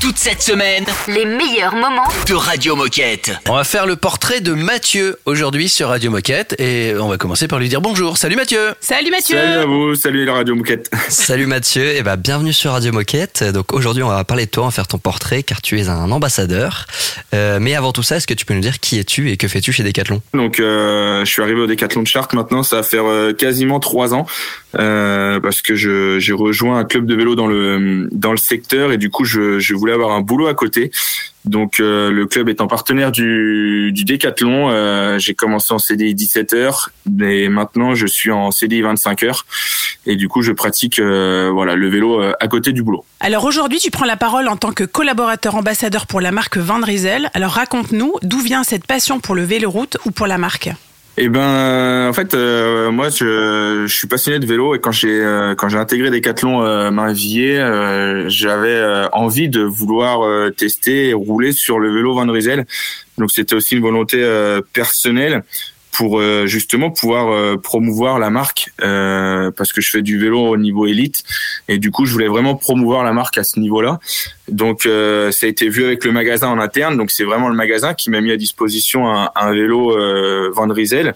toute 0.00 0.16
cette 0.16 0.40
semaine 0.40 0.86
les 1.08 1.26
meilleurs 1.26 1.74
moments 1.74 2.08
de 2.26 2.32
Radio 2.32 2.74
Moquette. 2.74 3.32
On 3.50 3.54
va 3.54 3.64
faire 3.64 3.84
le 3.84 3.96
portrait 3.96 4.40
de 4.40 4.54
Mathieu 4.54 5.18
aujourd'hui 5.26 5.68
sur 5.68 5.88
Radio 5.88 6.10
Moquette 6.10 6.58
et 6.58 6.94
on 6.98 7.08
va 7.08 7.18
commencer 7.18 7.48
par 7.48 7.58
lui 7.58 7.68
dire 7.68 7.82
bonjour. 7.82 8.16
Salut 8.16 8.34
Mathieu. 8.34 8.70
Salut 8.80 9.10
Mathieu. 9.10 9.36
Salut 9.36 9.58
à 9.58 9.66
vous, 9.66 9.94
salut 9.94 10.24
la 10.24 10.32
Radio 10.32 10.54
Moquette. 10.54 10.90
Salut 11.10 11.46
Mathieu, 11.46 11.84
et 11.94 12.02
bah 12.02 12.16
bienvenue 12.16 12.54
sur 12.54 12.72
Radio 12.72 12.92
Moquette. 12.92 13.44
Donc 13.52 13.74
aujourd'hui 13.74 14.02
on 14.02 14.08
va 14.08 14.24
parler 14.24 14.46
de 14.46 14.50
toi, 14.50 14.64
on 14.64 14.66
va 14.68 14.72
faire 14.72 14.88
ton 14.88 14.96
portrait 14.96 15.42
car 15.42 15.60
tu 15.60 15.78
es 15.78 15.90
un 15.90 16.10
ambassadeur. 16.10 16.86
Euh, 17.34 17.58
mais 17.60 17.74
avant 17.74 17.92
tout 17.92 18.02
ça, 18.02 18.16
est-ce 18.16 18.26
que 18.26 18.34
tu 18.34 18.46
peux 18.46 18.54
nous 18.54 18.60
dire 18.60 18.80
qui 18.80 18.98
es-tu 18.98 19.30
et 19.30 19.36
que 19.36 19.48
fais-tu 19.48 19.70
chez 19.70 19.82
Decathlon? 19.82 20.22
Donc 20.32 20.60
euh, 20.60 21.26
je 21.26 21.30
suis 21.30 21.42
arrivé 21.42 21.60
au 21.60 21.66
Decathlon 21.66 22.02
de 22.02 22.08
Chartres 22.08 22.34
maintenant, 22.34 22.62
ça 22.62 22.76
va 22.76 22.82
faire 22.82 23.04
euh, 23.04 23.34
quasiment 23.34 23.80
trois 23.80 24.14
ans 24.14 24.26
euh, 24.78 25.40
parce 25.40 25.62
que 25.62 25.74
j'ai 25.74 26.32
rejoint 26.32 26.78
un 26.78 26.84
club 26.84 27.06
de 27.06 27.14
vélo 27.14 27.34
dans 27.34 27.46
le 27.46 28.08
dans 28.12 28.30
le 28.30 28.38
secteur 28.38 28.92
et 28.92 28.98
du 28.98 29.10
coup 29.10 29.24
je, 29.24 29.58
je 29.58 29.74
voulais 29.74 29.92
avoir 29.92 30.12
un 30.12 30.20
boulot 30.20 30.46
à 30.46 30.54
côté. 30.54 30.90
Donc 31.46 31.80
euh, 31.80 32.10
le 32.10 32.26
club 32.26 32.48
étant 32.50 32.66
partenaire 32.66 33.12
du, 33.12 33.92
du 33.92 34.04
Décathlon, 34.04 34.68
euh, 34.68 35.18
j'ai 35.18 35.34
commencé 35.34 35.72
en 35.72 35.78
CDI 35.78 36.14
17 36.14 36.52
heures, 36.52 36.90
mais 37.10 37.48
maintenant 37.48 37.94
je 37.94 38.06
suis 38.06 38.30
en 38.30 38.50
CDI 38.50 38.82
25 38.82 39.22
heures 39.22 39.46
et 40.06 40.16
du 40.16 40.28
coup 40.28 40.42
je 40.42 40.52
pratique 40.52 40.98
euh, 40.98 41.50
voilà 41.52 41.76
le 41.76 41.88
vélo 41.88 42.20
à 42.20 42.48
côté 42.48 42.72
du 42.72 42.82
boulot. 42.82 43.04
Alors 43.20 43.44
aujourd'hui 43.44 43.78
tu 43.78 43.90
prends 43.90 44.04
la 44.04 44.16
parole 44.16 44.48
en 44.48 44.56
tant 44.56 44.72
que 44.72 44.84
collaborateur 44.84 45.54
ambassadeur 45.54 46.06
pour 46.06 46.20
la 46.20 46.30
marque 46.30 46.58
Van 46.58 46.80
Riesel. 46.80 47.30
Alors 47.32 47.52
raconte-nous 47.52 48.12
d'où 48.22 48.38
vient 48.40 48.62
cette 48.62 48.86
passion 48.86 49.18
pour 49.18 49.34
le 49.34 49.42
vélo 49.42 49.70
route 49.70 49.96
ou 50.04 50.10
pour 50.10 50.26
la 50.26 50.36
marque 50.36 50.70
eh 51.22 51.28
ben, 51.28 51.40
euh, 51.40 52.08
en 52.08 52.14
fait, 52.14 52.32
euh, 52.32 52.90
moi, 52.90 53.10
je, 53.10 53.84
suis 53.88 54.08
passionné 54.08 54.38
de 54.38 54.46
vélo 54.46 54.74
et 54.74 54.80
quand 54.80 54.90
j'ai 54.90 55.22
euh, 55.22 55.54
quand 55.54 55.68
j'ai 55.68 55.76
intégré 55.76 56.10
Decathlon 56.10 56.62
euh, 56.62 56.90
Mainvilliers, 56.90 58.24
j'avais 58.28 59.06
envie 59.12 59.50
de 59.50 59.60
vouloir 59.60 60.50
tester 60.54 61.10
et 61.10 61.12
rouler 61.12 61.52
sur 61.52 61.78
le 61.78 61.92
vélo 61.92 62.14
Van 62.14 62.26
Rysel. 62.26 62.64
Donc, 63.18 63.30
c'était 63.32 63.54
aussi 63.54 63.74
une 63.74 63.82
volonté 63.82 64.18
personnelle 64.72 65.44
pour 65.92 66.20
euh, 66.20 66.46
justement 66.46 66.90
pouvoir 66.90 67.32
euh, 67.32 67.56
promouvoir 67.56 68.18
la 68.18 68.30
marque 68.30 68.70
euh, 68.82 69.50
parce 69.50 69.72
que 69.72 69.80
je 69.80 69.90
fais 69.90 70.02
du 70.02 70.18
vélo 70.18 70.40
au 70.40 70.56
niveau 70.56 70.86
élite 70.86 71.24
et 71.68 71.78
du 71.78 71.90
coup 71.90 72.06
je 72.06 72.12
voulais 72.12 72.28
vraiment 72.28 72.54
promouvoir 72.54 73.04
la 73.04 73.12
marque 73.12 73.38
à 73.38 73.44
ce 73.44 73.58
niveau-là. 73.58 73.98
Donc 74.48 74.82
ça 74.82 75.46
a 75.46 75.48
été 75.48 75.68
vu 75.68 75.84
avec 75.84 76.04
le 76.04 76.10
magasin 76.10 76.48
en 76.48 76.58
interne. 76.58 76.96
Donc 76.96 77.12
c'est 77.12 77.22
vraiment 77.22 77.48
le 77.48 77.54
magasin 77.54 77.94
qui 77.94 78.10
m'a 78.10 78.20
mis 78.20 78.32
à 78.32 78.36
disposition 78.36 79.08
un, 79.08 79.30
un 79.36 79.52
vélo 79.52 79.96
Van 80.52 80.66
Rysel. 80.68 81.14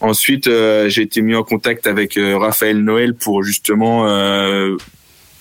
Ensuite 0.00 0.48
j'ai 0.86 1.02
été 1.02 1.20
mis 1.20 1.34
en 1.34 1.42
contact 1.42 1.86
avec 1.86 2.18
Raphaël 2.18 2.78
Noël 2.78 3.14
pour 3.14 3.42
justement 3.42 4.06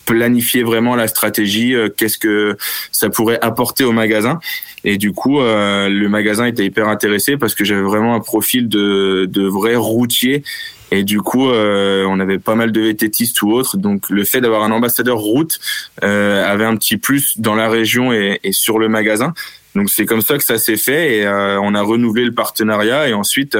planifier 0.10 0.64
vraiment 0.64 0.96
la 0.96 1.08
stratégie, 1.08 1.76
euh, 1.76 1.88
qu'est-ce 1.96 2.18
que 2.18 2.58
ça 2.92 3.10
pourrait 3.10 3.38
apporter 3.42 3.84
au 3.84 3.92
magasin. 3.92 4.40
Et 4.84 4.98
du 4.98 5.12
coup, 5.12 5.40
euh, 5.40 5.88
le 5.88 6.10
magasin 6.10 6.46
était 6.46 6.66
hyper 6.66 6.88
intéressé 6.88 7.38
parce 7.38 7.54
que 7.54 7.64
j'avais 7.64 7.84
vraiment 7.84 8.16
un 8.16 8.20
profil 8.20 8.68
de, 8.68 9.28
de 9.30 9.44
vrai 9.44 9.76
routier. 9.76 10.44
Et 10.92 11.04
du 11.04 11.22
coup, 11.22 11.48
euh, 11.48 12.06
on 12.10 12.20
avait 12.20 12.40
pas 12.40 12.56
mal 12.56 12.72
de 12.72 12.82
vététistes 12.82 13.40
ou 13.44 13.52
autres. 13.52 13.78
Donc, 13.78 14.10
le 14.10 14.24
fait 14.24 14.42
d'avoir 14.42 14.64
un 14.64 14.72
ambassadeur 14.72 15.20
route 15.20 15.60
avait 16.02 16.66
un 16.66 16.76
petit 16.76 16.98
plus 16.98 17.39
dans 17.39 17.54
la 17.54 17.70
région 17.70 18.12
et, 18.12 18.39
et 18.44 18.52
sur 18.52 18.80
le 18.80 18.89
magasin. 18.89 19.36
Donc, 19.76 19.92
c'est 19.92 20.08
comme 20.08 20.22
ça 20.22 20.39
que 20.39 20.44
ça 20.44 20.58
s'est 20.58 20.78
fait 20.78 21.17
et 21.17 21.28
on 21.28 21.76
a 21.76 21.82
renouvelé 21.83 22.26
le 22.26 22.33
partenariat. 22.33 23.08
Et 23.08 23.14
ensuite, 23.14 23.56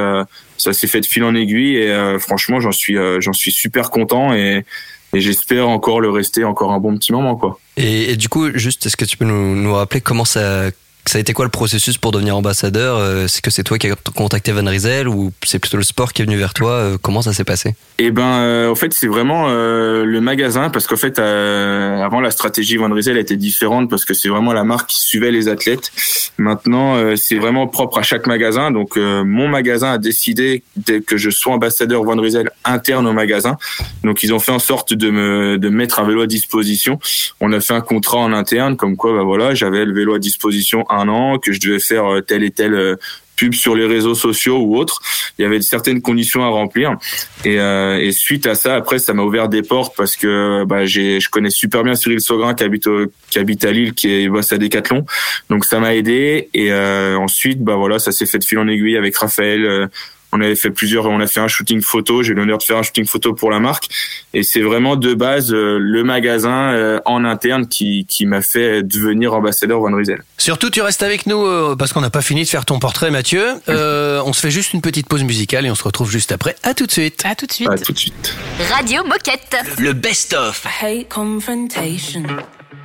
ça 0.58 0.74
s'est 0.74 0.88
fait 0.88 1.02
de 1.02 1.06
fil 1.06 1.24
en 1.24 1.36
aiguille. 1.36 1.76
Et 1.76 2.18
franchement, 2.18 2.60
j'en 2.60 2.72
suis, 2.72 2.98
j'en 3.20 3.34
suis 3.34 3.52
super 3.52 3.92
content. 3.92 4.34
Et 4.34 4.66
et 5.14 5.22
j'espère 5.22 5.68
encore 5.68 6.02
le 6.02 6.10
rester 6.10 6.44
encore 6.44 6.72
un 6.72 6.80
bon 6.80 6.96
petit 6.98 7.12
moment 7.12 7.36
quoi. 7.36 7.60
Et, 7.78 8.18
du 8.18 8.28
coup, 8.28 8.50
juste, 8.56 8.86
est-ce 8.86 8.98
que 8.98 9.06
tu 9.06 9.16
peux 9.16 9.26
nous, 9.26 9.56
nous 9.56 9.74
rappeler 9.74 10.02
comment 10.02 10.26
ça 10.26 10.70
ça 11.06 11.18
a 11.18 11.22
été 11.22 11.34
quoi 11.34 11.46
le 11.46 11.50
processus 11.50 11.98
pour 11.98 12.12
devenir 12.12 12.38
ambassadeur 12.38 12.98
euh, 12.98 13.26
C'est 13.28 13.42
que 13.42 13.50
c'est 13.50 13.64
toi 13.64 13.80
qui 13.80 13.88
as 13.88 13.96
contacté 14.16 14.52
Van 14.52 14.64
Riesel 14.64 15.08
ou 15.08 15.32
c'est 15.44 15.58
plutôt 15.58 15.78
le 15.78 15.84
sport 15.84 16.14
qui 16.14 16.22
est 16.22 16.26
venu 16.26 16.38
vers 16.38 16.54
toi 16.54 16.72
euh, 16.72 16.98
Comment 17.02 17.24
ça 17.24 17.34
s'est 17.34 17.44
passé 17.44 17.74
Eh 17.98 18.12
ben, 18.12 18.24
euh, 18.24 18.70
en 18.70 18.76
fait, 18.76 18.94
c'est 18.94 19.08
vraiment 19.08 19.48
le 19.50 20.20
magasin 20.20 20.70
parce 20.70 20.86
qu'en 20.86 20.98
fait, 20.98 21.18
avant 21.20 22.22
la 22.22 22.32
stratégie 22.32 22.78
Van 22.78 22.92
Riesel 22.92 23.18
était 23.18 23.38
différente 23.38 23.90
parce 23.90 24.06
que 24.06 24.14
c'est 24.14 24.30
vraiment 24.30 24.54
la 24.54 24.64
marque 24.64 24.90
qui 24.90 25.00
suivait 25.00 25.32
les 25.32 25.48
athlètes. 25.48 25.92
Maintenant, 26.38 27.16
c'est 27.16 27.36
vraiment 27.36 27.68
propre 27.68 27.98
à 27.98 28.04
chaque 28.04 28.28
magasin. 28.28 28.72
Donc, 28.72 28.98
mon 28.98 29.48
magasin 29.48 29.94
a 29.94 29.98
décidé 29.98 30.64
que 31.08 31.18
je 31.18 31.30
sois 31.30 31.54
ambassadeur 31.54 32.04
Van 32.04 32.20
Riesel 32.20 32.52
interne 32.66 33.08
au 33.08 33.14
magasin. 33.14 33.58
Donc, 34.04 34.24
ils 34.24 34.34
ont 34.34 34.40
fait 34.40 34.52
en 34.52 34.60
sorte 34.60 34.94
de 34.94 35.10
me 35.10 35.58
de 35.58 35.70
mettre 35.70 36.00
un 36.00 36.08
vélo 36.08 36.22
à 36.22 36.28
disposition. 36.28 37.00
On 37.42 37.52
a 37.52 37.60
fait 37.60 37.74
un 37.74 37.82
contrat 37.82 38.18
en 38.18 38.34
interne, 38.34 38.76
comme 38.76 38.96
quoi, 38.96 39.14
bah 39.14 39.24
voilà, 39.24 39.56
j'avais 39.56 39.86
le 39.86 39.94
vélo 39.94 40.14
à 40.14 40.20
disposition 40.20 40.86
un 41.00 41.40
que 41.40 41.52
je 41.52 41.60
devais 41.60 41.80
faire 41.80 42.06
euh, 42.06 42.22
telle 42.22 42.44
et 42.44 42.52
telle 42.52 42.74
euh, 42.74 42.96
pub 43.36 43.54
sur 43.54 43.76
les 43.76 43.86
réseaux 43.86 44.16
sociaux 44.16 44.58
ou 44.58 44.76
autres. 44.78 45.00
Il 45.38 45.44
y 45.44 45.46
avait 45.46 45.62
certaines 45.62 46.02
conditions 46.02 46.44
à 46.44 46.50
remplir. 46.50 46.98
Et, 47.46 47.60
euh, 47.60 47.98
et 47.98 48.12
suite 48.12 48.46
à 48.46 48.56
ça, 48.56 48.76
après, 48.76 49.00
ça 49.00 49.14
m'a 49.14 49.24
ouvert 49.24 49.48
des 49.48 49.62
portes 49.62 49.96
parce 49.96 50.18
que 50.18 50.66
bah, 50.66 50.86
j'ai, 50.86 51.22
je 51.22 51.30
connais 51.30 51.50
super 51.50 51.84
bien 51.84 51.96
Cyril 51.96 52.20
Saugrin 52.20 52.54
qui 52.54 52.64
habite, 52.66 52.90
qui 53.30 53.40
habite 53.40 53.64
à 53.64 53.72
Lille, 53.72 53.94
qui 53.94 54.12
est 54.12 54.28
boss 54.28 54.52
à 54.52 54.58
Decathlon. 54.58 55.06
Donc 55.50 55.64
ça 55.64 55.80
m'a 55.80 55.96
aidé. 55.96 56.50
Et 56.54 56.74
ensuite, 56.74 57.64
bah 57.64 57.76
voilà, 57.76 57.98
ça 57.98 58.12
s'est 58.12 58.26
fait 58.26 58.40
de 58.40 58.44
fil 58.44 58.60
en 58.60 58.68
aiguille 58.68 58.98
avec 58.98 59.16
Raphaël 59.16 59.90
on 60.32 60.42
avait 60.42 60.56
fait 60.56 60.70
plusieurs, 60.70 61.06
on 61.06 61.20
a 61.20 61.28
fait 61.28 61.40
un 61.40 61.48
shooting 61.48 61.82
photo. 61.82 62.24
J'ai 62.24 62.32
eu 62.32 62.36
l'honneur 62.36 62.58
de 62.58 62.64
faire 62.64 62.78
un 62.78 62.84
shooting 62.84 63.06
photo 63.06 63.34
pour 63.34 63.50
la 63.50 63.60
marque. 63.60 63.88
Et 64.34 64.44
c'est 64.44 64.62
vraiment 64.62 64.96
de 64.96 65.14
base 65.14 65.54
euh, 65.54 65.78
le 65.80 66.04
magasin 66.04 66.74
euh, 66.74 67.00
en 67.06 67.26
interne 67.26 67.68
qui, 67.68 68.06
qui 68.08 68.26
m'a 68.26 68.42
fait 68.42 68.84
devenir 68.84 69.34
ambassadeur 69.34 69.80
Van 69.80 69.96
Riesel. 69.96 70.24
Surtout, 70.38 70.70
tu 70.70 70.82
restes 70.82 71.04
avec 71.04 71.26
nous 71.26 71.46
euh, 71.46 71.76
parce 71.76 71.94
qu'on 71.94 72.02
n'a 72.02 72.10
pas 72.10 72.22
fini 72.22 72.44
de 72.44 72.50
faire 72.50 72.66
ton 72.66 72.80
portrait, 72.80 73.12
Mathieu. 73.12 73.44
on 73.68 74.34
se 74.34 74.42
fait 74.42 74.52
juste 74.52 74.74
une 74.74 74.82
petite 74.82 75.08
pause 75.08 75.24
musicale 75.24 75.66
et 75.66 75.72
on 75.72 75.76
se 75.76 75.84
retrouve 75.84 76.12
juste 76.12 76.32
après. 76.32 76.56
À 76.64 76.74
tout 76.74 76.86
de 76.86 76.92
suite. 76.92 77.24
À 77.26 77.36
tout 77.36 77.48
de 77.48 77.52
suite. 77.52 77.70
À 77.70 77.78
tout 77.78 77.94
de 77.94 77.98
suite. 77.98 78.36
Radio 78.72 79.04
Moquette. 79.04 79.58
Le 79.80 79.94
best-of. 79.94 80.66
confrontation. 81.10 82.24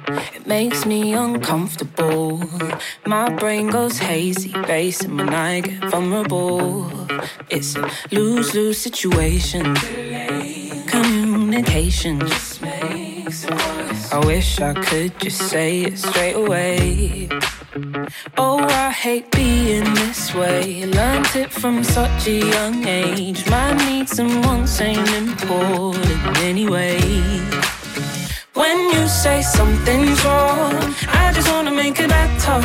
It 0.06 0.46
makes 0.46 0.84
me 0.84 1.14
uncomfortable. 1.14 2.42
My 3.06 3.30
brain 3.30 3.68
goes 3.70 3.98
hazy, 3.98 4.52
racing 4.68 5.16
when 5.16 5.32
I 5.32 5.60
get 5.60 5.90
vulnerable. 5.90 6.90
It's 7.48 7.76
a 7.76 7.90
lose 8.10 8.54
lose 8.54 8.78
situation. 8.78 9.74
Communication 10.86 12.20
just 12.20 12.62
makes 12.62 13.46
I 14.12 14.24
wish 14.24 14.60
I 14.60 14.74
could 14.74 15.18
just 15.18 15.48
say 15.48 15.82
it 15.82 15.98
straight 15.98 16.34
away. 16.34 17.28
Oh, 18.36 18.58
I 18.60 18.90
hate 18.90 19.30
being 19.32 19.92
this 19.94 20.34
way. 20.34 20.84
Learned 20.86 21.34
it 21.34 21.50
from 21.50 21.82
such 21.82 22.28
a 22.28 22.38
young 22.38 22.86
age. 22.86 23.48
My 23.50 23.72
needs 23.72 24.18
and 24.18 24.44
wants 24.44 24.80
ain't 24.80 25.08
important 25.14 26.38
anyway. 26.38 27.00
When 28.54 28.90
you 28.90 29.08
say 29.08 29.42
something's 29.42 30.24
wrong, 30.24 30.94
I 31.08 31.32
just 31.34 31.50
wanna 31.50 31.72
make 31.72 31.98
it 31.98 32.08
better. 32.08 32.60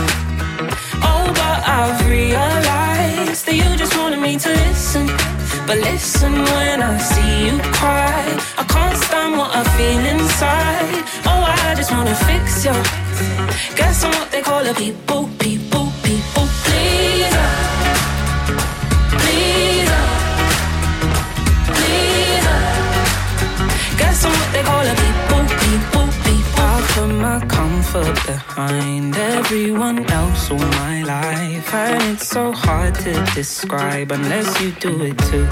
Oh, 1.01 1.25
but 1.33 1.59
I've 1.67 2.07
realized 2.07 3.47
that 3.47 3.55
you 3.55 3.75
just 3.75 3.97
wanted 3.97 4.19
me 4.19 4.38
to 4.38 4.49
listen. 4.49 5.07
But 5.66 5.79
listen 5.79 6.34
when 6.34 6.84
I 6.84 6.96
see 6.99 7.47
you 7.47 7.58
cry. 7.73 8.22
I 8.59 8.64
can't 8.66 8.97
stand 8.97 9.35
what 9.35 9.49
I 9.52 9.64
feel 9.78 10.05
inside. 10.14 11.03
Oh, 11.25 11.41
I 11.66 11.73
just 11.73 11.90
wanna 11.91 12.14
fix 12.14 12.66
you. 12.66 12.75
Guess 13.75 14.03
I'm 14.03 14.11
what 14.11 14.29
they 14.29 14.43
call 14.43 14.64
a 14.67 14.73
people, 14.75 15.28
people, 15.40 15.91
people 16.03 16.46
pleaser. 16.66 17.49
Pleaser. 19.23 19.68
Comfort 27.47 28.16
behind 28.26 29.16
everyone 29.16 30.09
else 30.12 30.52
all 30.52 30.58
my 30.58 31.03
life. 31.03 31.74
And 31.74 32.16
it's 32.16 32.28
so 32.28 32.52
hard 32.52 32.96
to 32.96 33.14
describe 33.34 34.12
unless 34.12 34.59
you 34.62 34.72
do 34.72 35.02
it 35.03 35.18
too. 35.30 35.47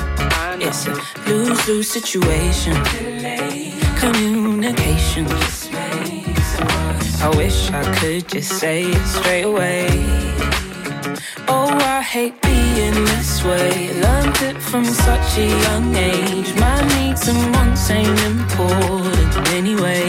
It's 0.59 0.87
a 0.87 0.95
lose 1.27 1.67
lose 1.67 1.89
situation. 1.89 2.75
Communication. 3.97 5.25
I 7.19 7.33
wish 7.35 7.71
I 7.71 7.83
could 7.95 8.27
just 8.27 8.59
say 8.59 8.83
it 8.83 9.05
straight 9.07 9.43
away. 9.43 9.87
Oh, 11.47 11.69
I 11.97 12.01
hate 12.01 12.41
being 12.41 12.93
this 13.05 13.43
way. 13.43 13.93
Learned 14.01 14.37
it 14.41 14.61
from 14.61 14.85
such 14.85 15.37
a 15.37 15.47
young 15.65 15.95
age. 15.95 16.53
My 16.55 16.79
needs 16.93 17.27
and 17.27 17.55
wants 17.55 17.89
ain't 17.89 18.19
important 18.21 19.37
anyway 19.49 20.07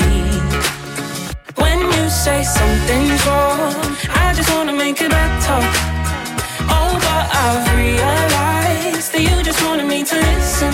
say 2.10 2.43
something's 2.43 3.26
wrong. 3.26 3.75
I 4.08 4.32
just 4.34 4.50
wanna 4.55 4.72
make 4.72 5.00
it 5.02 5.10
better. 5.10 5.60
Oh, 6.76 6.93
but 7.06 7.26
I've 7.44 7.66
realized 7.76 9.12
that 9.12 9.22
you 9.28 9.37
just 9.43 9.60
wanted 9.66 9.87
me 9.87 10.05
to 10.05 10.16
listen. 10.16 10.72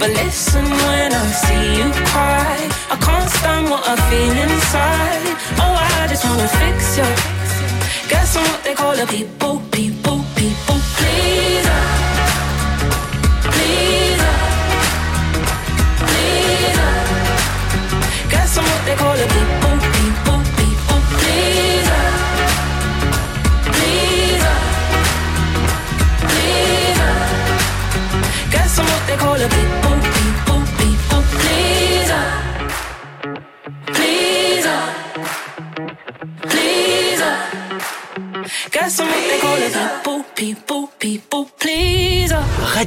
But 0.00 0.10
listen 0.10 0.64
when 0.64 1.12
I 1.14 1.26
see 1.44 1.64
you 1.78 1.88
cry. 2.10 2.56
I 2.90 2.96
can't 3.06 3.30
stand 3.38 3.70
what 3.70 3.82
I 3.86 3.94
feel 4.10 4.34
inside. 4.46 5.36
Oh, 5.62 5.74
I 5.98 6.08
just 6.08 6.24
wanna 6.24 6.48
fix 6.60 6.98
you. 6.98 7.08
Guess 8.10 8.36
I'm 8.36 8.44
what 8.50 8.62
they 8.64 8.74
call 8.74 8.98
a 8.98 9.06
people, 9.06 9.62
people, 9.70 10.18
people 10.34 10.78
Please, 10.98 11.68
please, 13.54 14.22
please. 16.02 16.78
Guess 18.32 18.58
I'm 18.58 18.64
what 18.64 18.82
they 18.86 18.96
call 18.96 19.14
a 19.14 19.28
people. 19.34 19.53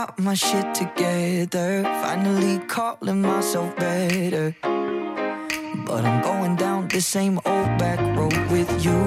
got 0.00 0.18
my 0.18 0.34
shit 0.34 0.74
together. 0.74 1.84
Finally 2.02 2.58
calling 2.66 3.22
myself 3.22 3.76
better. 3.76 4.46
But 5.86 6.00
I'm 6.08 6.20
going 6.20 6.56
down 6.56 6.88
the 6.88 7.00
same 7.00 7.36
old 7.52 7.70
back 7.82 8.00
road 8.18 8.40
with 8.54 8.70
you. 8.84 9.00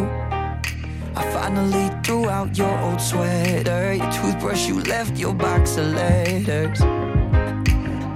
I 1.21 1.23
finally 1.37 1.87
threw 2.03 2.29
out 2.29 2.57
your 2.57 2.75
old 2.85 3.01
sweater. 3.01 3.81
Your 3.99 4.11
toothbrush, 4.17 4.65
you 4.69 4.79
left 4.93 5.17
your 5.17 5.33
box 5.33 5.75
of 5.75 5.87
letters. 5.87 6.79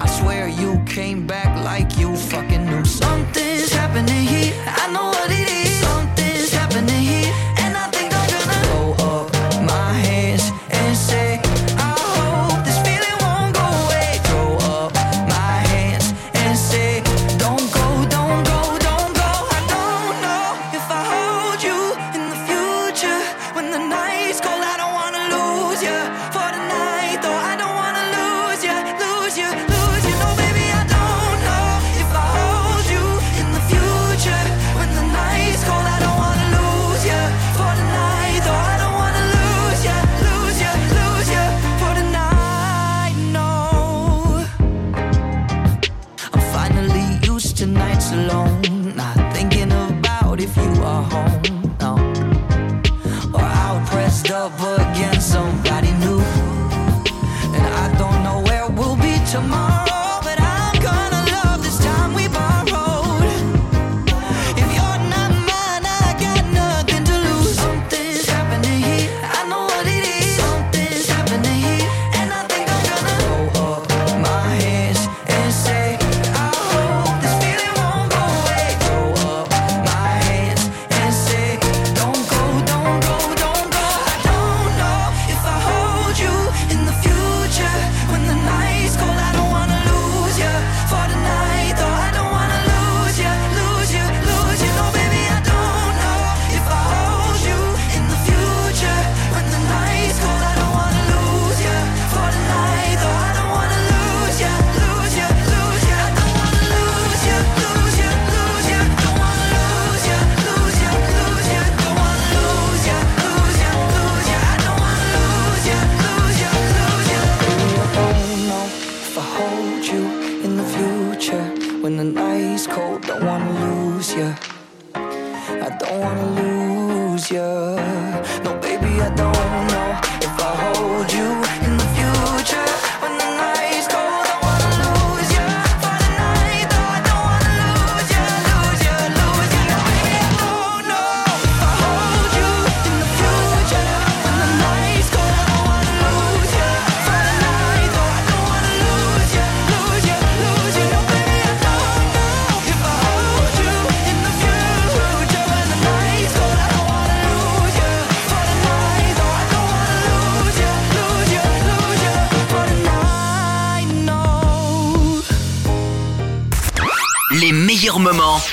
I 0.03 0.07
swear 0.19 0.47
you 0.47 0.81
came 0.85 1.27
back 1.27 1.51
like 1.71 1.89
you 1.97 2.15
fucking 2.15 2.65
knew 2.69 2.85
something's 2.85 3.73
happening 3.73 4.23
here. 4.33 4.53
I 4.83 4.85
know 4.93 5.07
what 5.17 5.29
it 5.29 5.47
is. 5.49 5.60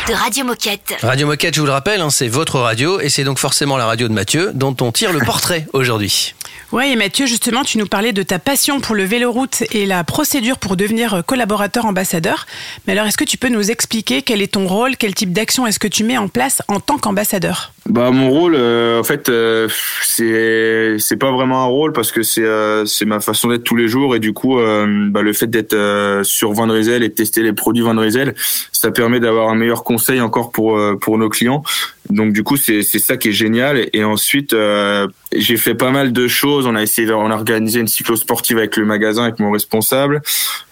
De 0.08 0.14
Radio 0.14 0.42
Moquette. 0.42 0.96
Radio 1.02 1.26
Moquette, 1.26 1.54
je 1.54 1.60
vous 1.60 1.66
le 1.66 1.72
rappelle, 1.72 2.00
hein, 2.00 2.08
c'est 2.08 2.28
votre 2.28 2.58
radio 2.60 2.98
et 2.98 3.10
c'est 3.10 3.24
donc 3.24 3.38
forcément 3.38 3.76
la 3.76 3.84
radio 3.84 4.08
de 4.08 4.14
Mathieu 4.14 4.52
dont 4.54 4.74
on 4.80 4.90
tire 4.90 5.12
le 5.12 5.18
portrait 5.18 5.66
aujourd'hui. 5.74 6.34
Ouais, 6.72 6.92
et 6.92 6.96
Mathieu, 6.96 7.26
justement, 7.26 7.62
tu 7.62 7.76
nous 7.76 7.86
parlais 7.86 8.12
de 8.12 8.22
ta 8.22 8.38
passion 8.38 8.80
pour 8.80 8.94
le 8.94 9.04
véloroute 9.04 9.64
et 9.70 9.84
la 9.84 10.04
procédure 10.04 10.56
pour 10.56 10.76
devenir 10.76 11.22
collaborateur 11.26 11.84
ambassadeur. 11.84 12.46
Mais 12.86 12.94
alors, 12.94 13.06
est-ce 13.06 13.18
que 13.18 13.24
tu 13.24 13.36
peux 13.36 13.48
nous 13.48 13.70
expliquer 13.70 14.22
quel 14.22 14.40
est 14.40 14.52
ton 14.52 14.66
rôle, 14.66 14.96
quel 14.96 15.14
type 15.14 15.32
d'action 15.32 15.66
est-ce 15.66 15.78
que 15.78 15.88
tu 15.88 16.04
mets 16.04 16.18
en 16.18 16.28
place 16.28 16.62
en 16.68 16.80
tant 16.80 16.96
qu'ambassadeur? 16.96 17.72
Bah 17.88 18.10
mon 18.10 18.28
rôle, 18.28 18.54
euh, 18.54 19.00
en 19.00 19.02
fait, 19.02 19.30
euh, 19.30 19.66
c'est 20.02 20.96
c'est 20.98 21.16
pas 21.16 21.32
vraiment 21.32 21.62
un 21.62 21.66
rôle 21.66 21.94
parce 21.94 22.12
que 22.12 22.22
c'est 22.22 22.44
euh, 22.44 22.84
c'est 22.84 23.06
ma 23.06 23.20
façon 23.20 23.48
d'être 23.48 23.64
tous 23.64 23.76
les 23.76 23.88
jours 23.88 24.14
et 24.14 24.18
du 24.18 24.34
coup, 24.34 24.58
euh, 24.58 25.08
bah, 25.08 25.22
le 25.22 25.32
fait 25.32 25.46
d'être 25.46 25.72
euh, 25.72 26.22
sur 26.22 26.52
Van 26.52 26.66
Rysel 26.66 27.02
et 27.02 27.08
de 27.08 27.14
tester 27.14 27.42
les 27.42 27.54
produits 27.54 27.82
Van 27.82 27.96
Rysel, 27.96 28.34
ça 28.78 28.92
permet 28.92 29.18
d'avoir 29.18 29.48
un 29.48 29.56
meilleur 29.56 29.82
conseil 29.82 30.20
encore 30.20 30.52
pour 30.52 30.78
euh, 30.78 30.96
pour 30.96 31.18
nos 31.18 31.28
clients. 31.28 31.64
Donc 32.10 32.32
du 32.32 32.44
coup, 32.44 32.56
c'est 32.56 32.82
c'est 32.82 33.00
ça 33.00 33.16
qui 33.16 33.30
est 33.30 33.32
génial. 33.32 33.88
Et 33.92 34.04
ensuite, 34.04 34.52
euh, 34.52 35.08
j'ai 35.32 35.56
fait 35.56 35.74
pas 35.74 35.90
mal 35.90 36.12
de 36.12 36.28
choses. 36.28 36.64
On 36.68 36.76
a 36.76 36.82
essayé, 36.82 37.12
on 37.12 37.28
a 37.30 37.34
organisé 37.34 37.80
une 37.80 37.88
cyclo-sportive 37.88 38.56
avec 38.56 38.76
le 38.76 38.84
magasin, 38.84 39.24
avec 39.24 39.40
mon 39.40 39.50
responsable. 39.50 40.22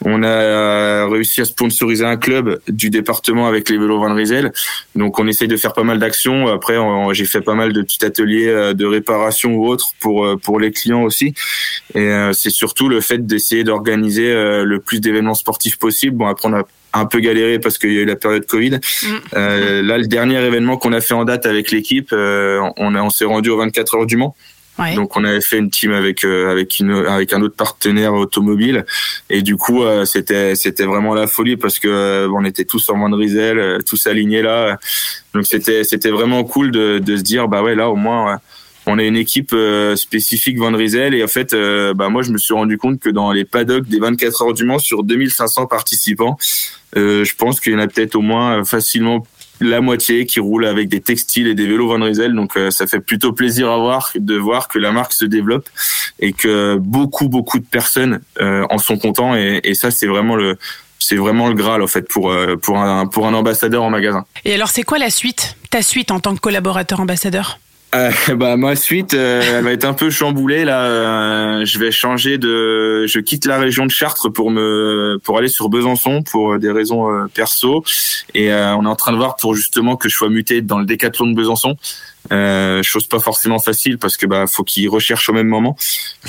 On 0.04 0.22
a 0.22 0.28
euh, 0.28 1.08
réussi 1.10 1.40
à 1.40 1.44
sponsoriser 1.44 2.04
un 2.04 2.16
club 2.16 2.60
du 2.68 2.90
département 2.90 3.48
avec 3.48 3.68
les 3.68 3.76
vélos 3.76 3.98
Van 3.98 4.14
Rysel. 4.14 4.52
Donc 4.94 5.18
on 5.18 5.26
essaye 5.26 5.48
de 5.48 5.56
faire 5.56 5.72
pas 5.72 5.82
mal 5.82 5.98
d'actions. 5.98 6.46
Après, 6.46 6.76
j'ai 7.12 7.26
fait 7.26 7.40
pas 7.40 7.54
mal 7.54 7.72
de 7.72 7.82
petits 7.82 8.04
ateliers 8.04 8.46
euh, 8.46 8.72
de 8.72 8.86
réparation 8.86 9.56
ou 9.56 9.66
autres 9.66 9.90
pour 9.98 10.24
pour 10.40 10.60
les 10.60 10.70
clients 10.70 11.02
aussi. 11.02 11.34
Et 11.96 12.08
c'est 12.32 12.50
surtout 12.50 12.88
le 12.88 13.00
fait 13.00 13.26
d'essayer 13.26 13.64
d'organiser 13.64 14.32
le 14.32 14.78
plus 14.78 15.00
d'événements 15.00 15.34
sportifs 15.34 15.76
possible. 15.76 16.16
Bon, 16.16 16.26
après 16.26 16.48
on 16.48 16.54
a 16.54 16.62
un 16.98 17.06
peu 17.06 17.20
galéré 17.20 17.58
parce 17.58 17.78
qu'il 17.78 17.92
y 17.92 17.98
a 17.98 18.00
eu 18.02 18.06
la 18.06 18.16
période 18.16 18.46
Covid. 18.46 18.78
Euh, 19.34 19.82
là, 19.82 19.98
le 19.98 20.06
dernier 20.06 20.40
événement 20.42 20.76
qu'on 20.76 20.92
a 20.92 21.00
fait 21.00 21.14
en 21.14 21.24
date 21.24 21.46
avec 21.46 21.70
l'équipe, 21.70 22.10
euh, 22.12 22.60
on, 22.76 22.94
on 22.94 23.10
s'est 23.10 23.24
rendu 23.24 23.50
aux 23.50 23.58
24 23.58 23.96
heures 23.96 24.06
du 24.06 24.16
Mans. 24.16 24.34
Ouais. 24.78 24.94
Donc 24.94 25.16
on 25.16 25.24
avait 25.24 25.40
fait 25.40 25.58
une 25.58 25.70
team 25.70 25.92
avec 25.92 26.22
euh, 26.24 26.50
avec 26.50 26.78
une 26.80 26.90
avec 26.90 27.32
un 27.32 27.40
autre 27.40 27.56
partenaire 27.56 28.12
automobile 28.12 28.84
et 29.30 29.40
du 29.40 29.56
coup 29.56 29.82
euh, 29.82 30.04
c'était 30.04 30.54
c'était 30.54 30.84
vraiment 30.84 31.14
la 31.14 31.26
folie 31.26 31.56
parce 31.56 31.78
que 31.78 31.88
euh, 31.88 32.28
on 32.30 32.44
était 32.44 32.66
tous 32.66 32.90
en 32.90 32.98
Van 32.98 33.10
Rysel, 33.16 33.58
euh, 33.58 33.78
tous 33.78 34.06
alignés 34.06 34.42
là. 34.42 34.78
Donc 35.32 35.46
c'était 35.46 35.82
c'était 35.82 36.10
vraiment 36.10 36.44
cool 36.44 36.72
de 36.72 36.98
de 36.98 37.16
se 37.16 37.22
dire 37.22 37.48
bah 37.48 37.62
ouais 37.62 37.74
là 37.74 37.88
au 37.88 37.96
moins 37.96 38.38
on 38.86 38.98
a 38.98 39.02
une 39.02 39.16
équipe 39.16 39.52
euh, 39.52 39.96
spécifique 39.96 40.58
Van 40.58 40.72
Rysel 40.72 41.14
et 41.14 41.22
en 41.24 41.28
fait 41.28 41.52
euh, 41.52 41.92
bah 41.92 42.08
moi 42.08 42.22
je 42.22 42.30
me 42.30 42.38
suis 42.38 42.54
rendu 42.54 42.78
compte 42.78 43.00
que 43.00 43.10
dans 43.10 43.32
les 43.32 43.44
paddocks 43.44 43.88
des 43.88 43.98
24 43.98 44.42
heures 44.42 44.54
du 44.54 44.64
Mans 44.64 44.78
sur 44.78 45.02
2500 45.02 45.66
participants, 45.66 46.36
euh, 46.96 47.24
je 47.24 47.34
pense 47.34 47.60
qu'il 47.60 47.72
y 47.72 47.76
en 47.76 47.80
a 47.80 47.88
peut-être 47.88 48.14
au 48.14 48.22
moins 48.22 48.60
euh, 48.60 48.64
facilement 48.64 49.26
la 49.60 49.80
moitié 49.80 50.26
qui 50.26 50.38
roule 50.38 50.66
avec 50.66 50.88
des 50.88 51.00
textiles 51.00 51.46
et 51.46 51.54
des 51.54 51.66
vélos 51.66 51.88
Van 51.88 52.02
Rysel. 52.02 52.34
Donc 52.34 52.56
euh, 52.56 52.70
ça 52.70 52.86
fait 52.86 53.00
plutôt 53.00 53.32
plaisir 53.32 53.70
à 53.70 53.78
voir 53.78 54.10
de 54.14 54.36
voir 54.36 54.68
que 54.68 54.78
la 54.78 54.92
marque 54.92 55.12
se 55.12 55.24
développe 55.24 55.68
et 56.20 56.32
que 56.32 56.76
beaucoup 56.76 57.28
beaucoup 57.28 57.58
de 57.58 57.66
personnes 57.66 58.20
euh, 58.40 58.66
en 58.70 58.78
sont 58.78 58.98
contents 58.98 59.34
et, 59.34 59.60
et 59.64 59.74
ça 59.74 59.90
c'est 59.90 60.06
vraiment 60.06 60.36
le 60.36 60.56
c'est 60.98 61.16
vraiment 61.16 61.48
le 61.48 61.54
graal 61.54 61.82
en 61.82 61.86
fait 61.86 62.08
pour 62.08 62.34
pour 62.62 62.78
un 62.78 63.06
pour 63.06 63.26
un 63.26 63.34
ambassadeur 63.34 63.82
en 63.82 63.90
magasin. 63.90 64.24
Et 64.44 64.54
alors, 64.54 64.68
c'est 64.68 64.82
quoi 64.82 64.98
la 64.98 65.10
suite 65.10 65.56
Ta 65.70 65.82
suite 65.82 66.10
en 66.10 66.20
tant 66.20 66.34
que 66.34 66.40
collaborateur 66.40 67.00
ambassadeur? 67.00 67.58
Euh, 67.96 68.10
bah 68.34 68.56
ma 68.56 68.76
suite, 68.76 69.14
euh, 69.14 69.40
elle 69.58 69.64
va 69.64 69.72
être 69.72 69.84
un 69.84 69.94
peu 69.94 70.10
chamboulée 70.10 70.64
là. 70.64 70.84
Euh, 70.84 71.64
je 71.64 71.78
vais 71.78 71.90
changer 71.90 72.36
de, 72.36 73.06
je 73.06 73.18
quitte 73.20 73.46
la 73.46 73.58
région 73.58 73.86
de 73.86 73.90
Chartres 73.90 74.30
pour 74.30 74.50
me 74.50 75.18
pour 75.22 75.38
aller 75.38 75.48
sur 75.48 75.68
Besançon 75.70 76.22
pour 76.22 76.58
des 76.58 76.70
raisons 76.70 77.10
euh, 77.10 77.26
perso 77.32 77.84
et 78.34 78.52
euh, 78.52 78.76
on 78.76 78.84
est 78.84 78.88
en 78.88 78.96
train 78.96 79.12
de 79.12 79.16
voir 79.16 79.36
pour 79.36 79.54
justement 79.54 79.96
que 79.96 80.08
je 80.08 80.14
sois 80.14 80.28
muté 80.28 80.60
dans 80.60 80.78
le 80.78 80.84
décathlon 80.84 81.26
de 81.26 81.34
Besançon. 81.34 81.76
Euh, 82.32 82.82
chose 82.82 83.06
pas 83.06 83.20
forcément 83.20 83.60
facile 83.60 83.98
parce 83.98 84.16
que 84.16 84.26
bah 84.26 84.46
faut 84.48 84.64
qu'ils 84.64 84.88
recherchent 84.88 85.28
au 85.28 85.32
même 85.32 85.46
moment. 85.46 85.76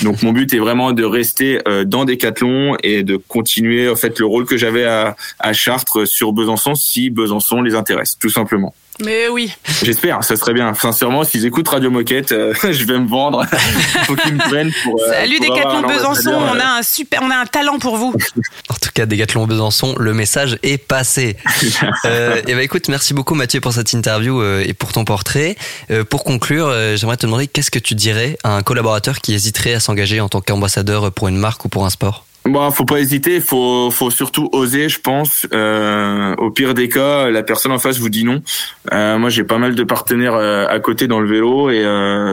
Donc 0.04 0.22
mon 0.22 0.32
but 0.32 0.54
est 0.54 0.60
vraiment 0.60 0.94
de 0.94 1.04
rester 1.04 1.60
euh, 1.68 1.84
dans 1.84 2.06
Décathlon 2.06 2.78
et 2.84 3.04
de 3.04 3.18
continuer 3.18 3.90
en 3.90 3.96
fait 3.96 4.20
le 4.20 4.26
rôle 4.26 4.46
que 4.46 4.58
j'avais 4.58 4.86
à 4.86 5.54
Chartres 5.54 6.08
sur 6.08 6.32
Besançon 6.32 6.76
si 6.76 7.10
Besançon 7.10 7.62
les 7.62 7.76
intéresse 7.76 8.18
tout 8.18 8.30
simplement. 8.30 8.74
Mais 9.00 9.28
oui. 9.28 9.54
J'espère, 9.84 10.24
ça 10.24 10.36
serait 10.36 10.54
bien. 10.54 10.74
Sincèrement, 10.74 11.24
s'ils 11.24 11.46
écoutent 11.46 11.68
Radio 11.68 11.92
Moquette, 11.92 12.32
euh, 12.32 12.54
je 12.64 12.84
vais 12.86 12.98
me 13.00 13.08
vendre. 13.08 13.46
Faut 14.06 14.16
qu'ils 14.16 14.34
me 14.34 14.40
prennent 14.40 14.72
pour. 14.84 15.00
euh, 15.02 15.12
Salut 15.12 15.38
pour 15.38 15.56
Décathlon 15.56 15.82
Besançon, 15.88 16.32
on 16.34 16.60
a 16.60 16.80
un 16.80 16.84
super, 16.84 17.22
on 17.24 17.30
a 17.30 17.36
un 17.36 17.46
talent 17.46 17.80
pour 17.80 17.98
vous. 17.98 18.14
En 18.70 18.76
tout 18.76 18.90
cas, 18.94 19.06
Décathlon 19.06 19.48
Besançon, 19.48 19.96
le 19.98 20.14
message 20.14 20.58
est 20.64 20.78
passé. 20.78 21.38
euh, 22.06 22.42
et 22.48 22.54
bah 22.56 22.64
écoute, 22.64 22.88
merci 22.90 23.14
beaucoup 23.14 23.34
Mathieu 23.36 23.62
pour 23.62 23.74
cette 23.74 23.94
interview 23.94 24.44
et 24.44 24.74
pour 24.74 24.92
ton 24.94 25.06
portrait. 25.06 25.56
Euh, 25.90 26.04
pour 26.04 26.24
conclure, 26.24 26.72
j'aimerais 26.96 27.18
te 27.18 27.26
demander 27.26 27.48
qu'est-ce 27.48 27.72
que 27.72 27.80
tu 27.80 27.96
dirais 27.96 28.38
à 28.44 28.56
un 28.56 28.62
collaborateur 28.64 29.20
qui 29.20 29.34
hésiterait 29.34 29.74
à 29.74 29.80
s'engager 29.80 30.20
en 30.22 30.30
tant 30.30 30.42
qu'ambassadeur 30.42 31.12
pour 31.12 31.28
une 31.28 31.38
marque 31.38 31.66
ou 31.66 31.70
pour 31.70 31.86
un 31.86 31.90
sport? 31.90 32.26
Bon, 32.48 32.72
faut 32.72 32.86
pas 32.86 33.02
hésiter, 33.02 33.42
faut 33.42 33.92
faut 33.92 34.10
surtout 34.10 34.48
oser, 34.54 34.88
je 34.88 35.02
pense. 35.02 35.46
Euh, 35.54 36.34
au 36.38 36.50
pire 36.50 36.74
des 36.74 36.88
cas, 36.88 37.30
la 37.30 37.44
personne 37.44 37.74
en 37.74 37.80
face 37.80 38.00
vous 38.00 38.10
dit 38.10 38.24
non. 38.24 38.42
Euh, 38.94 39.18
moi, 39.18 39.30
j'ai 39.30 39.44
pas 39.44 39.58
mal 39.58 39.76
de 39.76 39.84
partenaires 39.84 40.36
euh, 40.36 40.66
à 40.66 40.80
côté 40.80 41.08
dans 41.08 41.20
le 41.20 41.28
vélo 41.28 41.70
et 41.70 41.84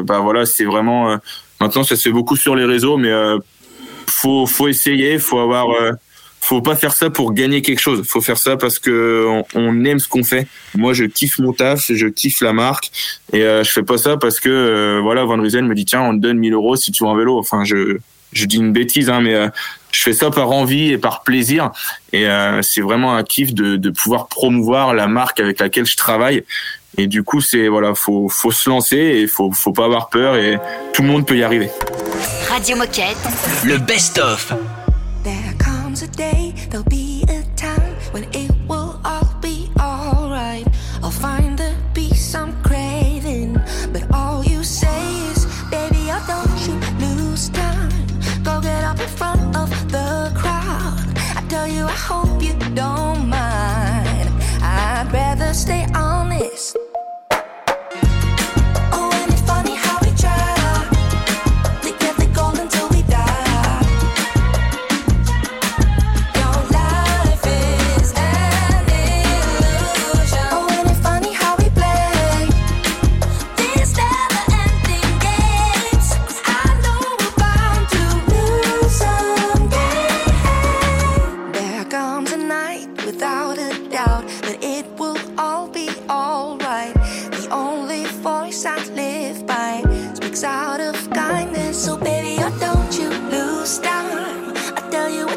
bah 0.04 0.21
voilà, 0.21 0.47
c'est 0.47 0.64
vraiment. 0.64 1.18
maintenant, 1.61 1.83
ça 1.83 1.97
se 1.97 2.02
fait 2.02 2.12
beaucoup 2.12 2.37
sur 2.37 2.54
les 2.54 2.64
réseaux, 2.64 2.97
mais 2.97 3.12
faut 4.06 4.47
faut 4.47 4.68
essayer, 4.68 5.18
faut 5.18 5.40
avoir. 5.40 5.66
faut 6.40 6.61
pas 6.61 6.76
faire 6.76 6.92
ça 6.92 7.11
pour 7.11 7.33
gagner 7.33 7.61
quelque 7.61 7.80
chose. 7.80 8.06
Faut 8.06 8.21
faire 8.21 8.38
ça 8.38 8.56
parce 8.56 8.78
que 8.78 9.26
on, 9.54 9.85
aime 9.85 9.99
ce 9.99 10.06
qu'on 10.06 10.23
fait. 10.23 10.47
Moi, 10.76 10.92
je 10.92 11.06
kiffe 11.06 11.40
mon 11.40 11.52
taf, 11.52 11.90
je 11.90 12.06
kiffe 12.06 12.40
la 12.40 12.52
marque, 12.52 12.92
et 13.33 13.40
je 13.40 13.71
fais 13.71 13.83
pas 13.83 13.99
ça 13.99 14.16
parce 14.16 14.38
que 14.38 15.00
voilà, 15.02 15.25
Van 15.25 15.40
Rysel 15.40 15.64
me 15.64 15.75
dit 15.75 15.87
tiens, 15.87 16.02
on 16.02 16.14
te 16.14 16.21
donne 16.21 16.38
1000 16.38 16.52
euros 16.52 16.76
si 16.76 16.92
tu 16.92 17.02
veux 17.02 17.11
un 17.11 17.16
vélo. 17.16 17.37
Enfin, 17.37 17.64
je 17.64 17.99
je 18.33 18.47
dis 18.47 18.56
une 18.56 18.73
bêtise, 18.73 19.11
hein, 19.11 19.21
mais 19.21 19.37
je 19.95 20.03
fais 20.03 20.13
ça 20.13 20.31
par 20.31 20.51
envie 20.51 20.91
et 20.91 20.99
par 20.99 21.23
plaisir. 21.23 21.71
Et 22.13 22.27
euh, 22.27 22.63
c'est 22.63 22.81
vraiment 22.81 23.15
un 23.15 23.23
kiff 23.23 23.55
de, 23.55 23.77
de 23.77 23.91
pouvoir 23.91 24.27
promouvoir 24.27 24.93
la 24.93 25.07
marque 25.07 25.39
avec 25.39 25.61
laquelle 25.61 25.87
je 25.87 25.97
travaille. 25.97 26.45
Et 26.97 27.07
du 27.07 27.23
coup, 27.23 27.41
c'est 27.41 27.69
voilà, 27.69 27.95
faut 27.95 28.29
faut 28.29 28.51
se 28.51 28.69
lancer 28.69 28.97
et 28.97 29.27
faut 29.27 29.53
faut 29.53 29.73
pas 29.73 29.85
avoir 29.85 30.09
peur 30.09 30.37
et 30.37 30.59
tout 30.93 31.03
le 31.03 31.09
monde 31.09 31.27
peut 31.27 31.37
y 31.37 31.43
arriver. 31.45 31.71
Radio 32.49 32.77
Moquette. 32.77 33.17
Le 33.65 33.79
best-of. 33.79 34.53
There 35.23 35.55
comes 35.59 36.03
a 36.03 36.09
day, 36.09 36.53
there'll 36.71 36.85
be 36.85 37.04
don't 52.75 53.28
mind. 53.28 54.28
I'd 54.62 55.09
rather 55.12 55.54
stay 55.54 55.87
honest. 55.95 56.76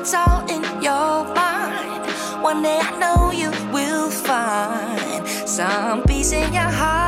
it's 0.08 0.14
all 0.14 0.40
in 0.50 0.64
your 0.82 1.26
mind. 1.36 2.08
One 2.42 2.62
day 2.62 2.80
I 2.82 2.98
know 2.98 3.32
you 3.32 3.52
will 3.74 4.10
find 4.10 5.28
some 5.28 6.02
peace 6.04 6.32
in 6.32 6.54
your 6.54 6.64
heart. 6.64 7.07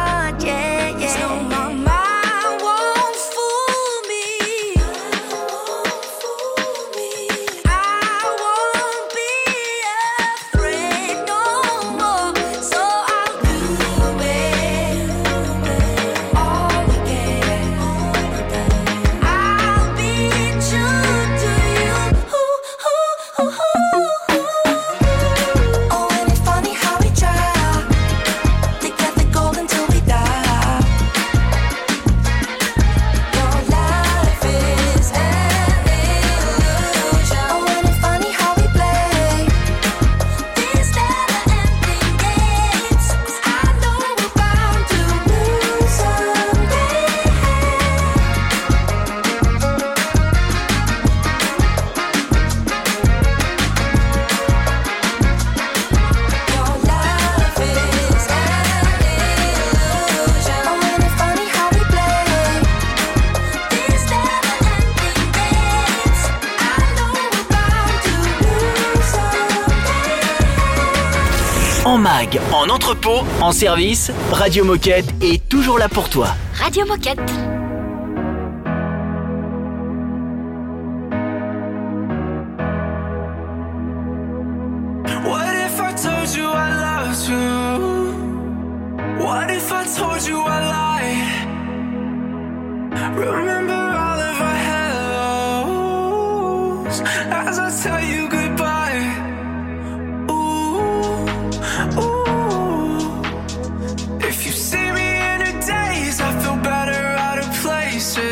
En 73.42 73.52
service, 73.52 74.12
Radio 74.32 74.66
Moquette 74.66 75.06
est 75.22 75.48
toujours 75.48 75.78
là 75.78 75.88
pour 75.90 76.10
toi. 76.10 76.30
Radio 76.56 76.88
Moquette. 76.88 77.20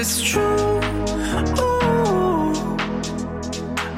It's 0.10 0.22
true. 0.22 0.80
Ooh. 1.60 2.54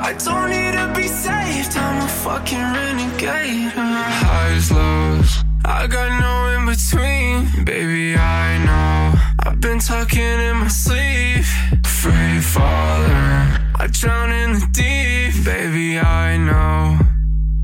I 0.08 0.16
don't 0.18 0.50
need 0.50 0.74
to 0.74 0.92
be 0.96 1.08
saved. 1.08 1.78
I'm 1.78 2.04
a 2.04 2.08
fucking 2.24 2.58
renegade. 2.58 3.74
Highs, 3.76 4.72
lows. 4.72 5.44
I 5.64 5.86
got 5.86 6.10
no 6.20 6.34
in 6.56 6.66
between. 6.66 7.64
Baby, 7.64 8.16
I 8.18 8.58
know. 8.66 9.20
I've 9.46 9.62
been 9.62 9.78
talking 9.78 10.38
in 10.48 10.56
my 10.58 10.68
sleep. 10.68 11.46
Free 11.86 12.40
falling. 12.42 13.46
I 13.78 13.88
drown 13.92 14.32
in 14.32 14.54
the 14.54 14.66
deep. 14.72 15.46
Baby, 15.46 16.00
I 16.00 16.38
know. 16.38 17.06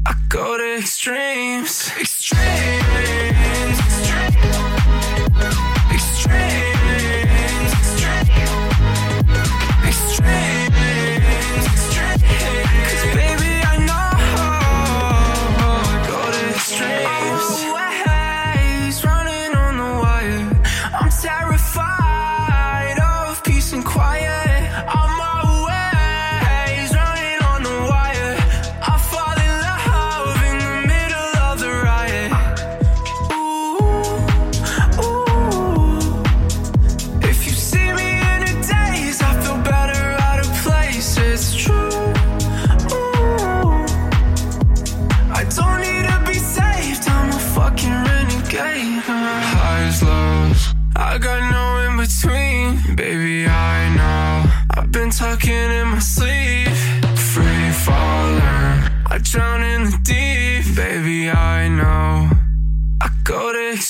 I 0.05 0.13
go 0.29 0.55
to 0.55 0.77
extremes. 0.77 1.89
Extremes. 1.99 3.44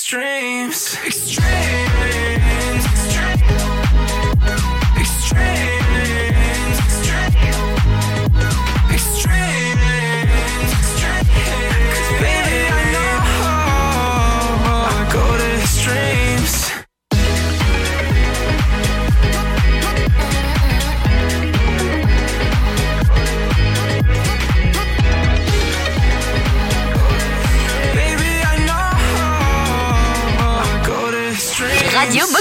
dreams. 0.06 0.75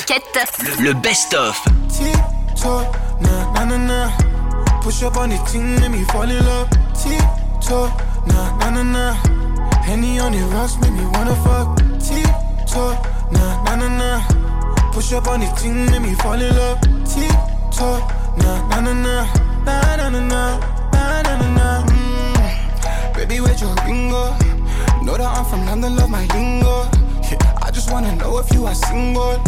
Radio 0.08 0.22
Moquette. 0.22 0.82
Le 0.82 0.94
best-of. 0.94 1.62
Push 4.82 5.02
up 5.02 5.18
on 5.18 5.30
the 5.30 5.38
team, 5.52 5.78
let 5.78 5.90
me 5.90 6.04
fall 6.04 6.30
in 6.30 6.46
love. 6.46 6.70
Tiptoe, 6.94 7.90
nah, 8.28 8.56
nah, 8.60 8.70
nah, 8.70 8.84
nah. 8.84 9.14
Henny 9.82 10.20
on 10.20 10.32
the 10.32 10.38
rocks, 10.54 10.78
make 10.80 10.92
me 10.92 11.04
wanna 11.14 11.36
fuck. 11.38 11.76
Tiptoe, 11.98 12.94
nah, 13.32 13.64
nah, 13.64 13.76
nah, 13.76 13.88
nah. 13.98 14.92
Push 14.92 15.14
up 15.14 15.28
on 15.28 15.40
the 15.40 15.48
team, 15.58 15.88
let 15.88 16.02
me 16.02 16.14
fall 16.14 16.40
in 16.40 16.56
love. 16.56 16.80
Tiptoe, 17.04 18.00
nah, 18.38 18.68
nah, 18.70 18.82
nah, 18.82 18.94
nah. 18.94 19.26
Nah, 19.66 19.96
nah, 19.96 20.10
nah, 20.10 20.20
nah. 20.20 20.60
Nah, 20.94 21.22
nah, 21.24 21.36
nah, 21.36 21.56
nah. 21.58 21.86
Mm. 21.86 23.16
Baby, 23.16 23.40
where's 23.40 23.60
your 23.60 23.74
bingo? 23.78 24.36
Know 25.02 25.18
that 25.18 25.36
I'm 25.36 25.46
from 25.46 25.66
London, 25.66 25.96
love 25.96 26.12
my 26.12 26.28
lingo. 26.28 26.86
Yeah, 27.24 27.64
I 27.64 27.72
just 27.72 27.92
wanna 27.92 28.16
know 28.18 28.38
if 28.38 28.54
you 28.54 28.68
are 28.68 28.76
single. 28.76 29.42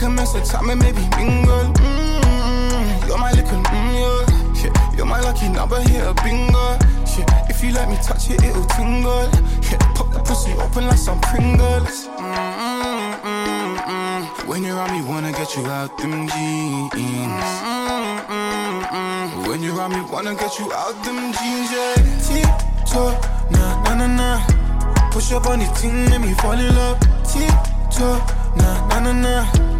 We 0.00 0.08
mess 0.08 0.34
with 0.34 0.48
time 0.48 0.68
and 0.68 0.80
maybe 0.80 1.02
mingle. 1.16 1.70
Mm, 1.78 3.06
you're 3.06 3.18
my 3.18 3.30
little 3.30 3.62
mm, 3.62 4.24
yeah. 4.56 4.64
yeah. 4.64 4.96
You're 4.96 5.06
my 5.06 5.20
lucky 5.20 5.48
number 5.48 5.80
here, 5.82 6.12
bingo. 6.24 6.76
Yeah, 7.16 7.48
if 7.48 7.62
you 7.62 7.72
let 7.72 7.88
me 7.88 7.96
touch 8.02 8.30
it, 8.30 8.42
it'll 8.42 8.64
tingle. 8.64 9.28
Yeah, 9.70 9.78
pop 9.94 10.10
the 10.12 10.18
pussy 10.24 10.52
open 10.54 10.88
like 10.88 10.98
some 10.98 11.20
Pringles. 11.20 12.08
Mm, 12.18 12.34
mm, 12.58 13.14
mm, 13.22 13.76
mm. 13.76 14.48
When 14.48 14.64
you're 14.64 14.76
on 14.76 14.90
me, 14.90 15.02
wanna 15.08 15.30
get 15.30 15.54
you 15.56 15.66
out 15.66 15.96
them 15.98 16.26
jeans. 16.26 16.92
Mm, 16.92 18.18
mm, 18.26 18.82
mm. 18.82 19.48
When 19.48 19.62
you're 19.62 19.80
on 19.80 19.92
me, 19.92 20.00
wanna 20.10 20.34
get 20.34 20.58
you 20.58 20.72
out 20.72 21.04
them 21.04 21.32
jeans, 21.32 21.70
yeah. 21.70 21.94
Tiptoe, 22.26 23.12
nah, 23.52 23.82
nah, 23.84 23.94
nah, 23.94 24.06
nah. 24.06 25.10
Push 25.12 25.32
up 25.32 25.46
on 25.46 25.60
the 25.60 25.66
team, 25.78 26.06
let 26.06 26.20
me 26.20 26.34
fall 26.34 26.58
in 26.58 26.74
love. 26.74 26.98
Tiptoe, 27.22 28.18
nah, 28.56 28.88
nah, 28.88 29.00
nah, 29.00 29.12
nah. 29.12 29.71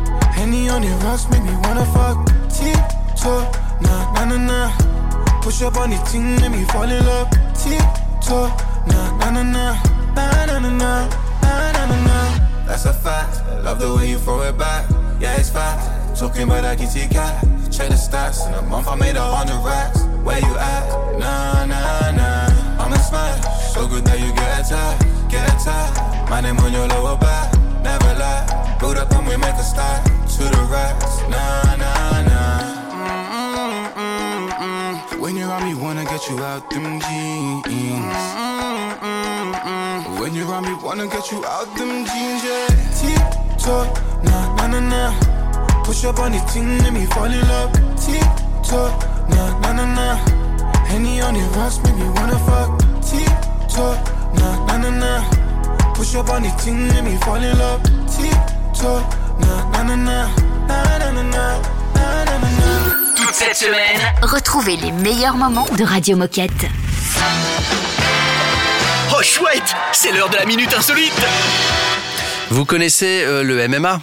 Henny 0.43 0.69
on 0.69 0.83
the 0.83 0.89
rocks, 1.07 1.31
make 1.31 1.45
me 1.45 1.55
wanna 1.63 1.87
fuck. 1.95 2.27
Tiptoe, 2.51 3.47
nah, 3.81 4.11
nah, 4.11 4.25
nah, 4.25 4.39
nah. 4.39 5.41
Push 5.41 5.63
up 5.63 5.77
on 5.77 5.91
the 5.91 5.97
team, 6.11 6.35
let 6.39 6.51
me 6.51 6.65
fall 6.65 6.83
in 6.83 6.99
love. 7.07 7.31
Tiptoe, 7.55 8.51
nah, 8.91 9.17
nah, 9.19 9.31
nah, 9.31 9.43
nah. 9.45 9.75
Nah, 10.17 10.47
nah, 10.47 10.59
nah, 10.59 10.69
nah. 10.69 11.09
Nah, 11.43 11.73
nah, 11.73 11.87
nah, 11.87 12.07
nah. 12.09 12.67
that's 12.67 12.87
a 12.87 12.93
fact. 12.93 13.39
Love 13.63 13.79
the 13.79 13.95
way 13.95 14.11
you 14.11 14.19
throw 14.19 14.43
it 14.43 14.59
back, 14.59 14.91
yeah, 15.21 15.39
it's 15.39 15.49
fact. 15.49 16.19
Talking 16.19 16.43
about 16.43 16.63
that 16.63 16.77
kitty 16.77 17.07
cat, 17.07 17.39
check 17.71 17.91
the 17.91 17.95
stats. 17.95 18.45
In 18.49 18.55
a 18.55 18.63
month 18.63 18.89
I 18.89 18.97
made 18.97 19.15
a 19.15 19.23
hundred 19.23 19.63
racks. 19.65 20.03
Where 20.27 20.41
you 20.41 20.55
at? 20.59 21.21
Nah, 21.21 21.67
nah, 21.67 22.11
nah. 22.19 22.83
I'm 22.83 22.93
a 22.93 22.99
smash, 22.99 23.73
so 23.73 23.87
good 23.87 24.05
that 24.07 24.19
you 24.19 24.35
get 24.35 24.59
attacked, 24.59 25.07
get 25.31 25.47
attacked. 25.55 26.29
My 26.29 26.41
name 26.41 26.59
on 26.59 26.73
your 26.73 26.89
lower 26.89 27.17
back, 27.17 27.55
never 27.85 28.19
lie. 28.19 28.62
Build 28.83 28.99
up 28.99 29.13
and 29.13 29.27
we 29.29 29.37
make 29.37 29.55
a 29.55 29.63
start 29.63 30.05
to 30.05 30.43
the 30.43 30.63
racks. 30.69 31.23
Nah, 31.31 31.77
nah, 31.79 32.23
nah. 32.31 32.61
Mm-mm-mm-mm. 33.95 35.21
When 35.21 35.37
you're 35.37 35.53
on 35.53 35.63
me, 35.65 35.75
wanna 35.75 36.05
get 36.05 36.29
you 36.29 36.37
out 36.43 36.69
them 36.69 36.99
jeans. 36.99 37.63
When 40.19 40.35
you're 40.35 40.53
on 40.53 40.65
me, 40.65 40.75
wanna 40.83 41.07
get 41.07 41.31
you 41.31 41.45
out 41.45 41.69
them 41.77 42.05
jeans, 42.07 42.43
yeah. 42.43 42.67
Tip-top, 42.99 43.87
nah, 44.25 44.57
nah, 44.57 44.67
nah, 44.67 44.81
nah. 44.81 45.13
Push 45.85 46.05
up 46.05 46.19
on 46.19 46.33
the 46.33 46.41
thing, 46.51 46.79
let 46.79 46.93
me 46.93 47.07
fall 47.07 47.27
in 47.27 47.41
love. 47.49 47.73
Tip-top, 47.97 48.93
nah, 49.31 49.61
nah, 49.61 49.73
nah, 49.79 49.87
nah. 49.95 50.17
Henny 50.91 51.21
on 51.21 51.35
the 51.35 51.45
rocks, 51.57 51.79
make 51.85 51.97
me 51.97 52.09
wanna 52.17 52.39
fuck. 52.47 52.81
Tip-top, 53.01 53.97
nah, 54.35 54.67
nah, 54.67 54.77
nah, 54.77 54.91
nah. 54.91 55.23
Push 55.95 56.17
up 56.17 56.29
on 56.31 56.43
the 56.43 56.51
thing, 56.59 56.89
let 56.89 57.05
me 57.05 57.17
fall 57.19 57.37
in 57.37 57.57
love. 57.57 57.81
Tip-top, 58.11 58.52
Toute 63.17 63.33
cette 63.35 63.55
semaine, 63.55 64.01
Retrouvez 64.23 64.77
les 64.77 64.91
meilleurs 64.91 65.37
moments 65.37 65.67
de 65.79 65.85
Radio 65.85 66.17
Moquette. 66.17 66.51
oh 69.17 69.23
chouette, 69.23 69.75
c'est 69.93 70.11
l'heure 70.11 70.31
de 70.31 70.37
la 70.37 70.47
minute 70.47 70.75
insolite. 70.77 71.13
Vous 72.51 72.65
connaissez 72.65 73.23
euh, 73.25 73.45
le 73.45 73.69
MMA 73.69 74.01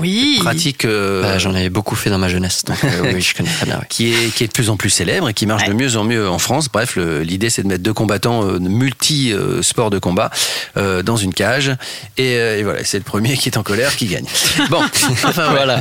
Oui. 0.00 0.38
Pratique 0.40 0.84
euh, 0.84 1.22
Bah, 1.22 1.38
J'en 1.38 1.54
avais 1.54 1.70
beaucoup 1.70 1.94
fait 1.94 2.10
dans 2.10 2.18
ma 2.18 2.28
jeunesse, 2.28 2.64
donc 2.64 2.82
euh, 2.84 3.10
oui, 3.14 3.20
je 3.20 3.34
connais 3.34 3.50
très 3.50 3.66
bien. 3.66 3.78
oui. 3.80 3.86
qui 3.88 4.12
est, 4.12 4.34
qui 4.34 4.44
est 4.44 4.48
de 4.48 4.52
plus 4.52 4.68
en 4.70 4.76
plus 4.76 4.90
célèbre 4.90 5.28
et 5.28 5.34
qui 5.34 5.46
marche 5.46 5.64
de 5.66 5.72
mieux 5.72 5.96
en 5.96 6.04
mieux 6.04 6.28
en 6.28 6.38
France. 6.38 6.68
Bref, 6.72 6.96
le- 6.96 7.22
l'idée 7.22 7.50
c'est 7.50 7.62
de 7.62 7.68
mettre 7.68 7.82
deux 7.82 7.92
combattants 7.94 8.44
euh, 8.44 8.58
multi-sports 8.58 9.90
de 9.90 9.98
combat 9.98 10.30
euh, 10.76 11.02
dans 11.02 11.16
une 11.16 11.32
cage. 11.32 11.70
Et, 12.16 12.34
euh, 12.36 12.58
et 12.58 12.62
voilà, 12.62 12.84
c'est 12.84 12.98
le 12.98 13.04
premier 13.04 13.36
qui 13.36 13.48
est 13.48 13.56
en 13.56 13.62
colère 13.62 13.94
qui 13.96 14.06
gagne. 14.06 14.26
Bon, 14.70 14.82
enfin 15.24 15.50
voilà. 15.50 15.80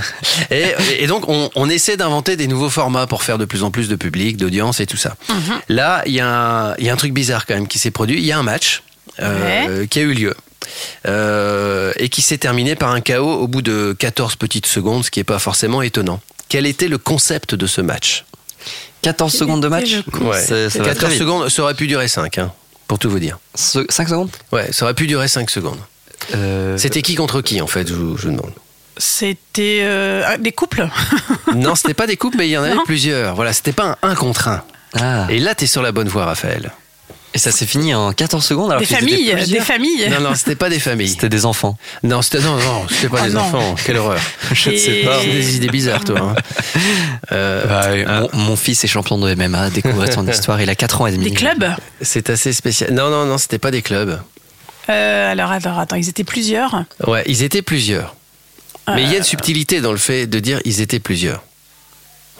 Et, 0.51 0.65
et 0.99 1.07
donc 1.07 1.27
on, 1.27 1.49
on 1.55 1.69
essaie 1.69 1.97
d'inventer 1.97 2.35
des 2.35 2.47
nouveaux 2.47 2.69
formats 2.69 3.07
pour 3.07 3.23
faire 3.23 3.37
de 3.37 3.45
plus 3.45 3.63
en 3.63 3.71
plus 3.71 3.87
de 3.89 3.95
public, 3.95 4.37
d'audience 4.37 4.79
et 4.79 4.85
tout 4.85 4.97
ça. 4.97 5.15
Là, 5.69 6.03
il 6.05 6.13
y, 6.13 6.19
a 6.19 6.27
un- 6.27 6.75
il 6.77 6.85
y 6.85 6.89
a 6.89 6.93
un 6.93 6.97
truc 6.97 7.13
bizarre 7.13 7.45
quand 7.45 7.55
même 7.55 7.67
qui 7.67 7.79
s'est 7.79 7.91
produit. 7.91 8.17
Il 8.19 8.25
y 8.25 8.31
a 8.31 8.37
un 8.37 8.43
match 8.43 8.83
euh, 9.21 9.85
qui 9.87 9.99
a 9.99 10.01
eu 10.03 10.13
lieu. 10.13 10.33
Euh, 11.07 11.91
et 11.97 12.09
qui 12.09 12.21
s'est 12.21 12.37
terminé 12.37 12.75
par 12.75 12.91
un 12.91 13.01
KO 13.01 13.21
au 13.23 13.47
bout 13.47 13.61
de 13.61 13.95
14 13.97 14.35
petites 14.35 14.65
secondes, 14.65 15.03
ce 15.05 15.11
qui 15.11 15.19
n'est 15.19 15.23
pas 15.25 15.39
forcément 15.39 15.81
étonnant. 15.81 16.19
Quel 16.49 16.65
était 16.65 16.87
le 16.87 16.97
concept 16.97 17.55
de 17.55 17.67
ce 17.67 17.81
match? 17.81 18.25
14 19.01 19.33
secondes 19.33 19.61
de 19.61 19.67
match 19.67 19.95
Ouais. 20.21 20.41
Ça 20.41 20.55
va 20.55 20.69
très 20.69 20.79
14 20.93 21.11
vite. 21.11 21.19
secondes, 21.19 21.49
ça 21.49 21.61
aurait 21.63 21.73
pu 21.75 21.87
durer 21.87 22.07
5, 22.07 22.37
hein, 22.39 22.51
pour 22.87 22.97
tout 22.99 23.09
vous 23.09 23.19
dire. 23.19 23.37
5 23.55 23.91
secondes? 24.09 24.29
Ouais, 24.51 24.71
ça 24.71 24.85
aurait 24.85 24.93
pu 24.95 25.07
durer 25.07 25.27
5 25.27 25.49
secondes. 25.49 25.79
Euh, 26.33 26.77
C'était 26.77 27.01
qui 27.03 27.15
contre 27.15 27.41
qui, 27.41 27.61
en 27.61 27.67
fait, 27.67 27.87
je 27.87 27.93
vous, 27.93 28.17
je 28.17 28.23
vous 28.27 28.31
demande? 28.35 28.51
C'était 28.97 29.79
euh, 29.83 30.37
des 30.37 30.51
couples. 30.51 30.87
Non, 31.55 31.75
c'était 31.75 31.93
pas 31.93 32.07
des 32.07 32.17
couples, 32.17 32.37
mais 32.37 32.47
il 32.47 32.51
y 32.51 32.57
en 32.57 32.63
avait 32.63 32.73
Non. 32.75 32.83
plusieurs. 32.85 33.35
Voilà, 33.35 33.53
c'était 33.53 33.71
pas 33.71 33.97
un 34.01 34.09
1 34.09 34.15
contre 34.15 34.47
1. 34.47 34.63
Ah. 34.99 35.27
Et 35.29 35.39
là, 35.39 35.53
t'es 35.55 35.67
sur 35.67 35.81
la 35.81 35.91
bonne 35.91 36.07
voie, 36.07 36.25
Raphaël. 36.25 36.71
Et 37.35 37.37
ça 37.37 37.51
s'est 37.51 37.65
fini 37.65 37.93
en 37.93 38.13
14 38.13 38.43
secondes 38.43 38.71
alors 38.71 38.79
Des 38.79 38.85
familles, 38.87 39.35
des 39.47 39.59
familles. 39.59 40.07
Non, 40.09 40.21
non, 40.21 40.35
c'était 40.35 40.55
pas 40.55 40.69
des 40.69 40.79
familles. 40.79 41.09
C'était 41.09 41.27
des 41.29 41.45
enfants. 41.45 41.77
Non, 42.01 42.21
c'était 42.21 42.39
non, 42.39 42.55
non, 42.55 42.85
c'était 42.89 43.09
pas 43.09 43.19
Oh 43.23 43.27
des 43.27 43.33
non. 43.33 43.41
enfants. 43.41 43.75
Quelle 43.85 43.97
horreur. 43.97 44.19
Je 44.53 44.69
ne 44.69 44.77
sais 44.77 45.01
pas. 45.03 45.19
C'est 45.21 45.27
des 45.31 45.55
idées 45.57 45.67
bizarres, 45.67 46.03
toi. 46.05 46.17
hein. 46.19 46.35
Euh, 47.33 47.65
Bah, 47.67 47.81
euh, 47.87 48.27
mon, 48.33 48.39
mon 48.51 48.55
fils 48.55 48.83
est 48.83 48.87
champion 48.87 49.17
de 49.17 49.35
MMA, 49.35 49.69
découvrez 49.69 50.11
son 50.11 50.25
histoire, 50.29 50.61
il 50.61 50.69
a 50.69 50.75
4 50.75 51.01
ans 51.01 51.07
et 51.07 51.11
demi. 51.11 51.25
Des 51.29 51.35
clubs 51.35 51.65
c'est 52.01 52.29
assez 52.29 52.53
spécial. 52.53 52.93
Non, 52.93 53.09
non, 53.09 53.25
non, 53.25 53.37
c'était 53.37 53.59
pas 53.59 53.71
des 53.71 53.81
clubs. 53.81 54.19
Euh, 54.89 55.31
Alors, 55.31 55.51
alors, 55.51 55.79
attends, 55.79 55.95
ils 55.97 56.07
étaient 56.09 56.23
plusieurs. 56.23 56.83
Ouais, 57.05 57.23
ils 57.25 57.43
étaient 57.43 57.61
plusieurs. 57.63 58.15
Mais 58.87 59.01
il 59.03 59.09
y 59.09 59.13
a 59.13 59.17
une 59.17 59.21
Euh, 59.21 59.23
subtilité 59.25 59.81
dans 59.81 59.91
le 59.91 59.97
fait 59.97 60.27
de 60.27 60.39
dire 60.39 60.61
ils 60.63 60.79
étaient 60.79 60.99
plusieurs. 60.99 61.41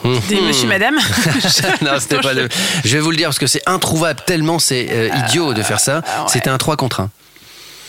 Des 0.03 0.41
monsieur, 0.41 0.67
madame. 0.67 0.95
non, 1.81 1.91
c'était 1.99 2.19
pas 2.19 2.33
le. 2.33 2.47
Je 2.83 2.93
vais 2.95 2.99
vous 3.01 3.11
le 3.11 3.17
dire 3.17 3.27
parce 3.29 3.39
que 3.39 3.47
c'est 3.47 3.63
introuvable 3.65 4.19
tellement 4.25 4.59
c'est 4.59 4.87
euh, 4.91 5.09
idiot 5.27 5.53
de 5.53 5.63
faire 5.63 5.79
ça. 5.79 5.97
ouais. 5.97 6.01
C'était 6.27 6.49
un 6.49 6.57
3 6.57 6.75
contre 6.77 6.99
1. 6.99 7.09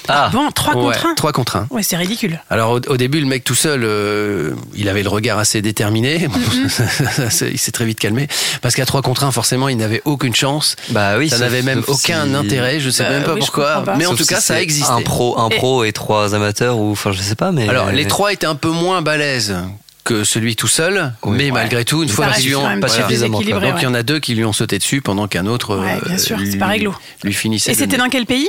Ah, 0.08 0.30
Bon, 0.32 0.48
3 0.52 0.74
contre 0.74 1.04
1. 1.06 1.14
3 1.14 1.32
contre 1.32 1.56
1. 1.56 1.66
Ouais, 1.70 1.82
c'est 1.82 1.96
ridicule. 1.96 2.40
Alors 2.48 2.70
au, 2.70 2.76
au 2.76 2.96
début, 2.96 3.18
le 3.18 3.26
mec 3.26 3.42
tout 3.42 3.56
seul, 3.56 3.82
euh, 3.82 4.52
il 4.76 4.88
avait 4.88 5.02
le 5.02 5.08
regard 5.08 5.38
assez 5.40 5.60
déterminé. 5.62 6.28
Bon, 6.28 6.38
Mm-hmm. 6.38 7.30
ça, 7.30 7.46
il 7.48 7.58
s'est 7.58 7.72
très 7.72 7.84
vite 7.84 7.98
calmé 7.98 8.28
parce 8.62 8.74
qu'à 8.76 8.86
3 8.86 9.02
contre 9.02 9.24
1, 9.24 9.32
forcément, 9.32 9.68
il 9.68 9.76
n'avait 9.76 10.02
aucune 10.04 10.34
chance. 10.34 10.76
bah 10.90 11.18
oui, 11.18 11.28
ça 11.28 11.38
n'avait 11.38 11.62
même 11.62 11.82
aucun 11.88 12.24
si- 12.24 12.34
intérêt. 12.34 12.78
Je 12.78 12.88
sais 12.90 13.02
Bah 13.02 13.10
même 13.10 13.24
pas 13.24 13.34
oui, 13.34 13.40
pourquoi. 13.40 13.82
pas. 13.82 13.96
Mais 13.96 14.06
en 14.06 14.10
sauf 14.10 14.18
tout 14.18 14.24
si 14.24 14.28
cas, 14.34 14.40
ça 14.40 14.62
existait. 14.62 14.90
Un 14.92 15.02
pro, 15.02 15.38
un 15.40 15.48
Et- 15.48 15.56
pro 15.56 15.82
et 15.84 15.92
trois 15.92 16.34
amateurs 16.36 16.78
ou 16.78 16.92
enfin 16.92 17.10
je 17.12 17.20
sais 17.20 17.34
pas 17.34 17.50
mais 17.50 17.68
Alors 17.68 17.90
les 17.90 18.06
trois 18.06 18.32
étaient 18.32 18.46
un 18.46 18.54
peu 18.54 18.70
moins 18.70 19.02
balèzes 19.02 19.56
que 20.06 20.24
celui 20.24 20.54
tout 20.56 20.68
seul, 20.68 21.12
Oui. 21.24 21.36
mais 21.36 21.44
Ouais. 21.46 21.50
malgré 21.50 21.84
tout, 21.84 22.02
une 22.02 22.08
Ça 22.08 22.14
fois 22.14 22.26
reste 22.28 22.38
qu'ils 22.40 22.48
lui 22.50 22.54
ont 22.56 22.62
quand 22.62 22.68
même 22.68 22.80
pas 22.80 22.88
suffisamment, 22.88 23.38
Donc 23.38 23.46
il 23.46 23.50
y 23.50 23.54
ouais. 23.54 23.86
en 23.86 23.94
a 23.94 24.02
deux 24.02 24.20
qui 24.20 24.34
lui 24.34 24.44
ont 24.44 24.52
sauté 24.52 24.78
dessus 24.78 25.00
pendant 25.02 25.26
qu'un 25.26 25.46
autre 25.46 25.76
Ouais, 25.76 25.98
euh, 26.02 26.08
bien 26.08 26.16
sûr, 26.18 26.36
c'est 26.38 26.44
lui, 26.44 26.56
pas 26.56 26.66
réglo. 26.66 26.94
lui 27.24 27.34
finissait. 27.34 27.72
Et 27.72 27.74
c'était 27.74 27.96
dans 27.96 28.08
quel 28.08 28.24
pays? 28.24 28.48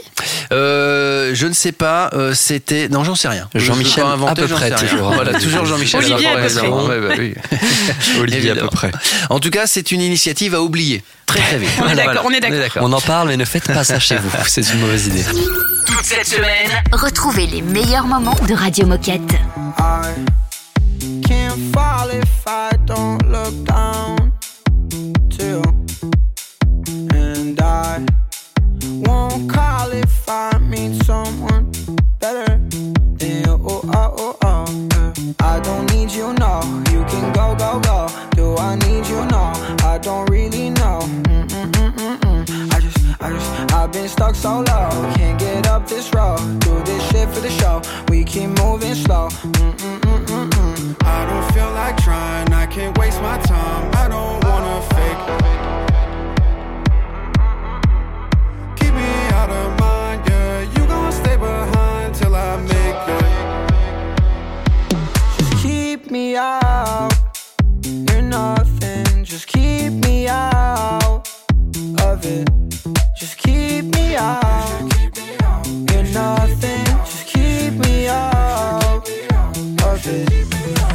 Euh, 0.52 1.32
Je 1.34 1.48
ne 1.48 1.54
sais 1.54 1.72
pas. 1.72 2.10
euh, 2.14 2.34
c'était 2.34 2.88
non, 2.90 3.04
j'en 3.04 3.16
sais 3.16 3.28
rien. 3.28 3.50
Jean-Michel, 3.56 4.04
Je 4.20 4.26
à 4.26 4.36
peu 4.36 4.48
près, 4.48 4.72
toujours. 4.72 5.12
Voilà, 5.14 5.34
toujours 5.40 5.66
Jean-Michel. 5.72 6.00
Olivier, 6.06 6.28
à 6.28 6.38
peu 6.38 6.48
près. 6.48 6.68
Ouais, 6.70 7.00
bah 7.08 7.16
oui. 7.18 7.34
Olivier 8.22 8.52
à 8.52 8.56
peu 8.56 8.68
près. 8.68 8.92
En 9.30 9.40
tout 9.40 9.50
cas, 9.50 9.66
c'est 9.68 9.92
une 9.92 10.02
initiative 10.02 10.54
à 10.56 10.62
oublier 10.62 11.04
très 11.26 11.40
très 11.42 11.58
vite. 11.64 11.70
On 11.84 11.88
est 11.90 11.96
d'accord, 11.96 12.24
on 12.26 12.32
est 12.32 12.40
d'accord. 12.40 12.84
On 12.84 12.94
en 12.94 13.02
parle 13.02 13.28
mais 13.30 13.38
ne 13.38 13.46
faites 13.46 13.66
pas 13.74 13.84
ça 13.84 14.00
chez 14.00 14.16
vous, 14.16 14.30
c'est 14.48 14.62
une 14.74 14.80
mauvaise 14.80 15.08
idée. 15.08 15.24
Toute 15.88 16.04
cette 16.04 16.28
semaine, 16.28 16.70
Retrouvez 16.94 17.48
les 17.48 17.62
meilleurs 17.62 18.06
moments 18.08 18.38
de 18.48 18.54
Radio 18.54 18.86
Moquette. 18.86 19.22
Can't 21.24 21.60
fall 21.74 22.10
if 22.10 22.48
I 22.48 22.72
don't 22.86 23.28
look 23.30 23.54
down 23.66 24.34
to 25.32 25.44
you. 25.44 25.62
And 27.14 27.60
I 27.60 28.06
won't 29.06 29.50
call 29.50 29.92
if 29.92 30.30
I 30.30 30.58
meet 30.60 31.04
someone 31.04 31.72
better. 32.20 32.60
Oh, 33.70 33.82
oh, 33.94 34.16
oh, 34.18 34.38
oh. 34.44 34.66
I 35.42 35.60
don't 35.60 35.92
need 35.94 36.12
you, 36.12 36.34
no. 36.34 36.62
You 36.92 37.04
can 37.06 37.34
go, 37.34 37.56
go, 37.56 37.80
go. 37.80 38.08
Do 38.32 38.58
I 38.58 38.76
need 38.76 39.06
you? 39.08 39.26
No. 39.26 39.52
I 39.84 40.00
don't 40.02 40.30
really 40.30 40.70
know. 40.70 41.00
Mm-mm-mm-mm-mm. 41.02 42.74
I 42.74 42.80
just, 42.80 43.22
I 43.22 43.30
just, 43.32 43.74
I've 43.74 43.92
been 43.92 44.08
stuck 44.08 44.36
so 44.36 44.60
low. 44.60 45.14
Can't 45.16 45.40
get 45.40 45.68
up 45.68 45.88
this 45.88 46.14
road. 46.14 46.40
Do 46.60 46.80
this 46.84 47.04
shit 47.10 47.30
for 47.30 47.42
the 47.42 47.50
show. 47.50 47.82
We 48.10 48.24
keep 48.24 48.50
moving 48.62 48.96
slow. 48.96 49.30
Mm-mm-mm-mm-mm. 49.30 50.57
I 51.04 51.26
don't 51.26 51.54
feel 51.54 51.72
like 51.72 51.98
trying. 52.04 52.52
I 52.54 52.66
can't 52.66 52.98
waste 52.98 53.22
my 53.22 53.38
time. 53.40 53.92
I 53.96 54.08
don't 54.08 54.44
wanna 54.46 54.82
fake. 54.94 55.22
Keep 58.80 58.94
me 58.94 59.12
out 59.40 59.50
of 59.50 59.80
mind, 59.80 60.22
yeah. 60.30 60.62
You 60.62 60.86
gon' 60.88 61.12
stay 61.12 61.38
behind 61.38 62.16
till 62.16 62.36
I 62.36 62.58
make 62.74 63.08
it. 63.18 63.26
Just 65.38 65.54
keep 65.64 66.12
me 66.12 66.36
out. 66.36 67.14
You're 67.84 68.22
nothing. 68.22 69.24
Just 69.24 69.48
keep 69.48 69.94
me 70.06 70.28
out 70.28 71.28
of 72.02 72.26
it. 72.26 72.50
Just 73.18 73.38
keep 73.38 73.86
me 73.96 74.16
out. 74.16 74.92
You're 75.92 76.04
nothing. 76.14 76.86
Just 77.06 77.26
keep 77.28 77.74
me 77.74 78.08
out 78.08 79.10
of 79.84 80.08
it. 80.08 80.77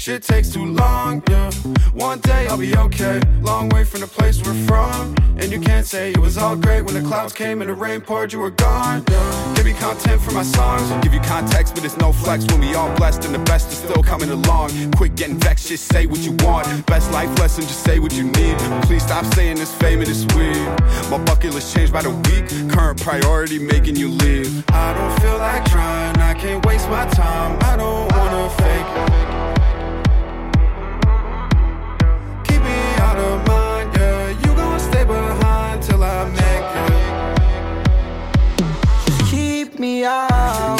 Shit 0.00 0.22
takes 0.22 0.48
too 0.48 0.64
long, 0.64 1.22
yeah. 1.28 1.50
One 1.92 2.20
day 2.20 2.46
I'll 2.48 2.56
be 2.56 2.74
okay. 2.74 3.20
Long 3.42 3.68
way 3.68 3.84
from 3.84 4.00
the 4.00 4.06
place 4.06 4.42
we're 4.42 4.54
from. 4.66 5.14
And 5.36 5.52
you 5.52 5.60
can't 5.60 5.84
say 5.84 6.12
it 6.12 6.16
was 6.16 6.38
all 6.38 6.56
great 6.56 6.86
when 6.86 6.94
the 6.94 7.02
clouds 7.06 7.34
came 7.34 7.60
and 7.60 7.68
the 7.68 7.74
rain 7.74 8.00
poured, 8.00 8.32
you 8.32 8.38
were 8.38 8.50
gone. 8.50 9.04
Yeah. 9.10 9.54
Give 9.54 9.66
me 9.66 9.74
content 9.74 10.22
for 10.22 10.30
my 10.32 10.42
songs. 10.42 10.90
Give 11.04 11.12
you 11.12 11.20
context, 11.20 11.74
but 11.74 11.84
it's 11.84 11.98
no 11.98 12.14
flex 12.14 12.46
when 12.46 12.60
we 12.60 12.74
all 12.74 12.90
blessed 12.96 13.26
and 13.26 13.34
the 13.34 13.40
best 13.40 13.68
is 13.72 13.76
still 13.76 14.02
coming 14.02 14.30
along. 14.30 14.70
Quit 14.92 15.16
getting 15.16 15.38
vexed, 15.38 15.68
just 15.68 15.84
say 15.92 16.06
what 16.06 16.20
you 16.20 16.32
want. 16.46 16.86
Best 16.86 17.12
life 17.12 17.38
lesson, 17.38 17.64
just 17.64 17.84
say 17.84 17.98
what 17.98 18.14
you 18.14 18.24
need. 18.24 18.56
Please 18.84 19.02
stop 19.02 19.26
saying 19.34 19.56
this 19.56 19.74
fame 19.74 20.00
and 20.00 20.08
it's 20.08 20.24
weird. 20.34 20.80
My 21.10 21.22
bucket 21.26 21.52
list 21.52 21.76
changed 21.76 21.92
by 21.92 22.00
the 22.00 22.16
week. 22.30 22.48
Current 22.70 22.98
priority 23.02 23.58
making 23.58 23.96
you 23.96 24.08
leave. 24.08 24.64
I 24.70 24.94
don't 24.94 25.20
feel 25.20 25.36
like 25.36 25.62
trying, 25.66 26.16
I 26.16 26.32
can't 26.32 26.64
waste 26.64 26.88
my 26.88 27.04
time. 27.08 27.58
I 27.60 27.76
don't 27.76 28.10
wanna 28.12 28.48
fake. 28.48 29.39
You 34.42 34.54
gon' 34.54 34.80
stay 34.80 35.04
behind 35.04 35.82
till 35.82 36.02
I 36.02 36.24
make 36.28 36.70
it. 38.58 39.26
Keep 39.30 39.78
me 39.78 40.04
out. 40.04 40.79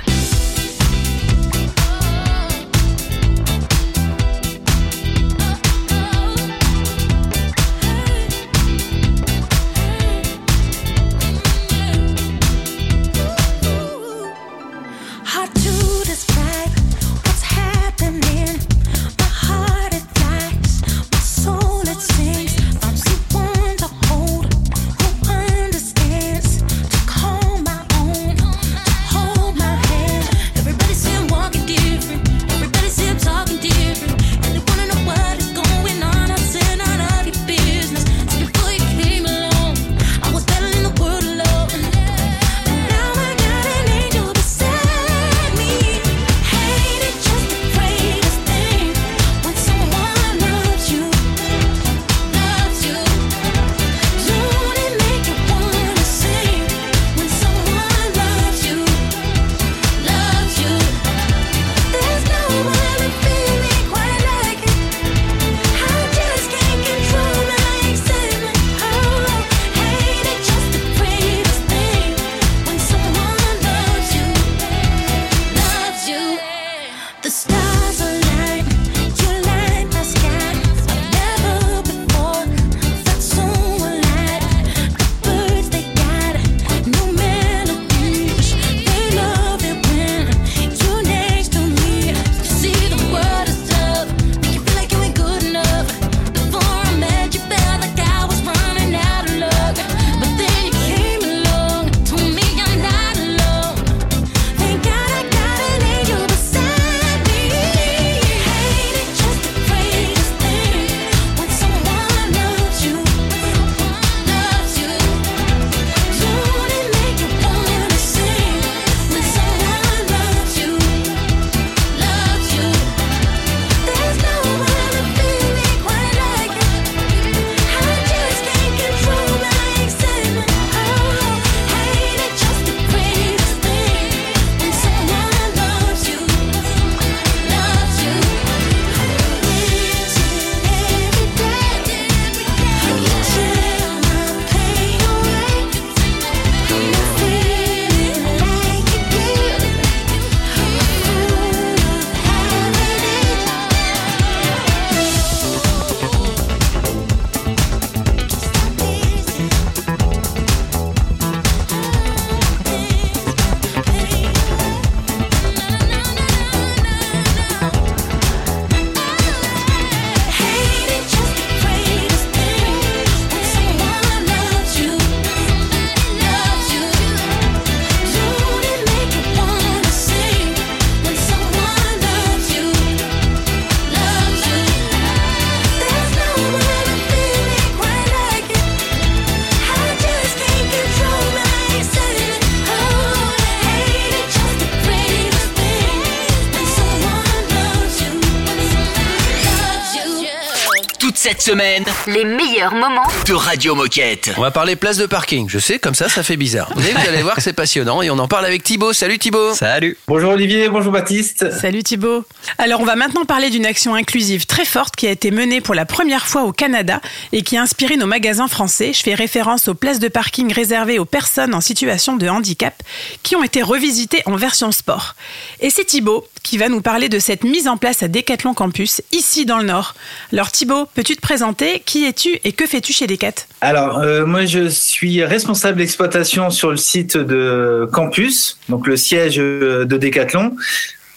Semaine, 201.41 201.85
Les 202.05 202.23
moments 202.69 203.07
de 203.25 203.33
Radio 203.33 203.73
Moquette. 203.73 204.31
On 204.37 204.41
va 204.41 204.51
parler 204.51 204.75
place 204.75 204.97
de 204.97 205.07
parking. 205.07 205.49
Je 205.49 205.57
sais, 205.57 205.79
comme 205.79 205.95
ça, 205.95 206.09
ça 206.09 206.21
fait 206.21 206.37
bizarre. 206.37 206.71
Mais 206.75 206.91
vous 206.91 207.09
allez 207.09 207.23
voir 207.23 207.35
que 207.35 207.41
c'est 207.41 207.53
passionnant 207.53 208.01
et 208.01 208.11
on 208.11 208.19
en 208.19 208.27
parle 208.27 208.45
avec 208.45 208.63
Thibaut. 208.63 208.93
Salut 208.93 209.17
Thibaut. 209.17 209.55
Salut. 209.55 209.97
Bonjour 210.07 210.31
Olivier, 210.31 210.69
bonjour 210.69 210.91
Baptiste. 210.91 211.51
Salut 211.59 211.81
Thibaut. 211.81 212.23
Alors 212.59 212.79
on 212.81 212.85
va 212.85 212.95
maintenant 212.95 213.25
parler 213.25 213.49
d'une 213.49 213.65
action 213.65 213.95
inclusive 213.95 214.45
très 214.45 214.65
forte 214.65 214.95
qui 214.95 215.07
a 215.07 215.11
été 215.11 215.31
menée 215.31 215.61
pour 215.61 215.73
la 215.73 215.85
première 215.85 216.27
fois 216.27 216.43
au 216.43 216.51
Canada 216.51 217.01
et 217.31 217.41
qui 217.41 217.57
a 217.57 217.61
inspiré 217.63 217.97
nos 217.97 218.05
magasins 218.05 218.47
français. 218.47 218.93
Je 218.93 219.01
fais 219.01 219.15
référence 219.15 219.67
aux 219.67 219.73
places 219.73 219.99
de 219.99 220.07
parking 220.07 220.53
réservées 220.53 220.99
aux 220.99 221.05
personnes 221.05 221.55
en 221.55 221.61
situation 221.61 222.15
de 222.15 222.27
handicap 222.27 222.83
qui 223.23 223.35
ont 223.35 223.43
été 223.43 223.63
revisitées 223.63 224.21
en 224.25 224.35
version 224.35 224.71
sport. 224.71 225.15
Et 225.61 225.71
c'est 225.71 225.85
Thibaut 225.85 226.27
qui 226.43 226.57
va 226.57 226.69
nous 226.69 226.81
parler 226.81 227.09
de 227.09 227.19
cette 227.19 227.43
mise 227.43 227.67
en 227.67 227.77
place 227.77 228.03
à 228.03 228.07
Decathlon 228.07 228.53
Campus, 228.53 229.01
ici 229.11 229.45
dans 229.45 229.57
le 229.57 229.65
Nord. 229.65 229.95
Alors 230.33 230.51
Thibaut, 230.51 230.87
peux-tu 230.93 231.15
te 231.15 231.21
présenter? 231.21 231.81
Qui 231.85 232.05
es-tu 232.05 232.39
et 232.43 232.50
que 232.51 232.65
fais-tu 232.65 232.93
chez 232.93 233.07
Decat? 233.07 233.33
Alors 233.61 233.99
euh, 233.99 234.25
moi 234.25 234.45
je 234.45 234.67
suis 234.67 235.23
responsable 235.23 235.77
d'exploitation 235.77 236.49
sur 236.49 236.71
le 236.71 236.77
site 236.77 237.17
de 237.17 237.87
Campus, 237.91 238.57
donc 238.69 238.87
le 238.87 238.97
siège 238.97 239.39
euh, 239.39 239.85
de 239.85 239.97
Decathlon. 239.97 240.55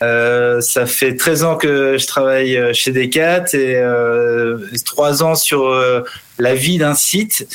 Euh, 0.03 0.61
ça 0.61 0.87
fait 0.87 1.15
13 1.15 1.45
ans 1.45 1.57
que 1.57 1.97
je 1.99 2.07
travaille 2.07 2.75
chez 2.75 2.93
Decat 2.93 3.45
et 3.55 3.77
euh, 3.77 4.59
3 4.85 5.23
ans 5.23 5.35
sur 5.35 5.73
la 6.39 6.55
vie 6.55 6.79
d'un 6.79 6.95
site. 6.95 7.47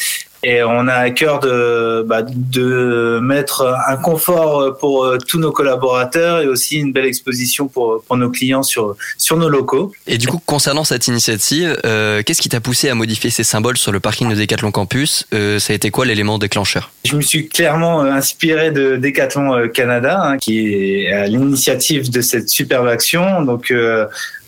Et 0.42 0.64
on 0.64 0.88
a 0.88 0.94
à 0.94 1.10
cœur 1.10 1.40
de, 1.42 2.04
bah, 2.08 2.22
de 2.24 3.20
mettre 3.22 3.78
un 3.88 3.98
confort 3.98 4.78
pour 4.78 5.04
euh, 5.04 5.18
tous 5.18 5.38
nos 5.38 5.52
collaborateurs 5.52 6.40
et 6.40 6.48
aussi 6.48 6.78
une 6.78 6.94
belle 6.94 7.06
exposition 7.06 7.68
pour, 7.68 8.02
pour 8.08 8.16
nos 8.16 8.30
clients 8.30 8.64
sur, 8.64 8.96
sur 9.18 9.36
nos 9.36 9.50
locaux. 9.50 9.92
Et 10.08 10.18
du 10.18 10.28
coup, 10.28 10.42
concernant 10.46 10.86
cette 10.86 11.08
initiative, 11.08 11.78
euh, 11.86 12.22
qu'est-ce 12.26 12.42
qui 12.42 12.48
t'a 12.48 12.62
poussé 12.62 12.90
à 12.90 12.96
modifier 12.96 13.30
ces 13.30 13.44
symboles 13.44 13.78
sur 13.78 13.92
le 13.92 14.00
parking 14.00 14.30
de 14.30 14.36
Decathlon 14.36 14.72
Campus? 14.72 15.26
Euh, 15.34 15.60
Ça 15.60 15.74
a 15.74 15.76
été 15.76 15.92
quoi 15.92 16.06
l'élément 16.06 16.38
déclencheur? 16.38 16.92
Je 17.04 17.16
me 17.18 17.22
suis 17.22 17.50
clairement 17.50 18.02
inspiré 18.02 18.72
de 18.72 18.96
Decathlon 18.96 19.68
Canada, 19.70 20.22
hein, 20.24 20.38
qui 20.38 20.74
est 20.74 21.12
à 21.12 21.28
l'initiative 21.28 22.10
de 22.12 22.22
cette 22.22 22.48
superbe 22.50 22.88
action. 22.88 23.42
Donc, 23.42 23.72
euh, 23.72 24.06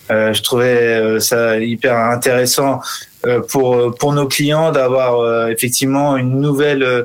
je 0.10 0.42
trouvais 0.42 1.20
ça 1.20 1.58
hyper 1.58 1.98
intéressant 1.98 2.82
pour 3.50 3.96
pour 3.96 4.14
nos 4.14 4.28
clients 4.28 4.72
d'avoir 4.72 5.20
euh, 5.20 5.48
effectivement 5.48 6.18
une 6.18 6.40
nouvelle 6.40 6.84
euh, 6.84 7.04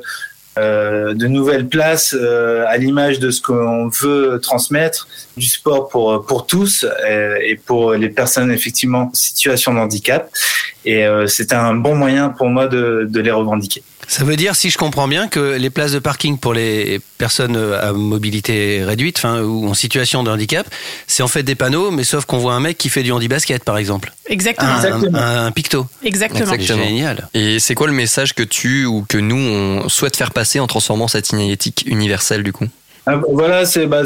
euh, 0.58 1.12
de 1.12 1.26
nouvelles 1.26 1.68
places 1.68 2.16
euh, 2.18 2.64
à 2.66 2.78
l'image 2.78 3.18
de 3.18 3.30
ce 3.30 3.42
qu'on 3.42 3.88
veut 3.88 4.40
transmettre 4.42 5.06
du 5.36 5.46
sport 5.46 5.88
pour 5.88 6.24
pour 6.24 6.46
tous 6.46 6.86
euh, 7.06 7.36
et 7.42 7.56
pour 7.56 7.92
les 7.92 8.08
personnes 8.08 8.50
effectivement 8.50 9.10
en 9.12 9.14
situation 9.14 9.74
de 9.74 9.78
handicap 9.78 10.30
et 10.86 11.04
euh, 11.04 11.26
c'était 11.26 11.56
un 11.56 11.74
bon 11.74 11.94
moyen 11.94 12.30
pour 12.30 12.48
moi 12.48 12.68
de, 12.68 13.06
de 13.10 13.20
les 13.20 13.32
revendiquer. 13.32 13.82
Ça 14.08 14.22
veut 14.24 14.36
dire, 14.36 14.54
si 14.54 14.70
je 14.70 14.78
comprends 14.78 15.08
bien, 15.08 15.26
que 15.26 15.56
les 15.56 15.68
places 15.68 15.90
de 15.92 15.98
parking 15.98 16.38
pour 16.38 16.54
les 16.54 17.00
personnes 17.18 17.56
à 17.56 17.92
mobilité 17.92 18.84
réduite, 18.84 19.18
enfin, 19.18 19.42
ou 19.42 19.66
en 19.68 19.74
situation 19.74 20.22
de 20.22 20.30
handicap, 20.30 20.64
c'est 21.08 21.24
en 21.24 21.28
fait 21.28 21.42
des 21.42 21.56
panneaux, 21.56 21.90
mais 21.90 22.04
sauf 22.04 22.24
qu'on 22.24 22.38
voit 22.38 22.54
un 22.54 22.60
mec 22.60 22.78
qui 22.78 22.88
fait 22.88 23.02
du 23.02 23.10
handi-basket, 23.10 23.64
par 23.64 23.78
exemple. 23.78 24.12
Exactement. 24.28 24.70
Un, 24.70 24.76
Exactement. 24.76 25.18
un- 25.18 25.46
un 25.46 25.50
picto. 25.50 25.86
Exactement. 26.04 26.52
Exactement. 26.52 26.84
Génial. 26.84 27.28
Et 27.34 27.58
c'est 27.58 27.74
quoi 27.74 27.88
le 27.88 27.92
message 27.92 28.32
que 28.34 28.44
tu 28.44 28.84
ou 28.86 29.04
que 29.08 29.18
nous 29.18 29.36
on 29.36 29.88
souhaite 29.88 30.16
faire 30.16 30.30
passer 30.30 30.60
en 30.60 30.68
transformant 30.68 31.08
cette 31.08 31.30
inétique 31.30 31.82
universelle 31.86 32.42
du 32.44 32.52
coup? 32.52 32.66
Ah, 33.06 33.16
bah, 33.16 33.26
Voilà, 33.32 33.66
c'est 33.66 33.86
bah, 33.86 34.02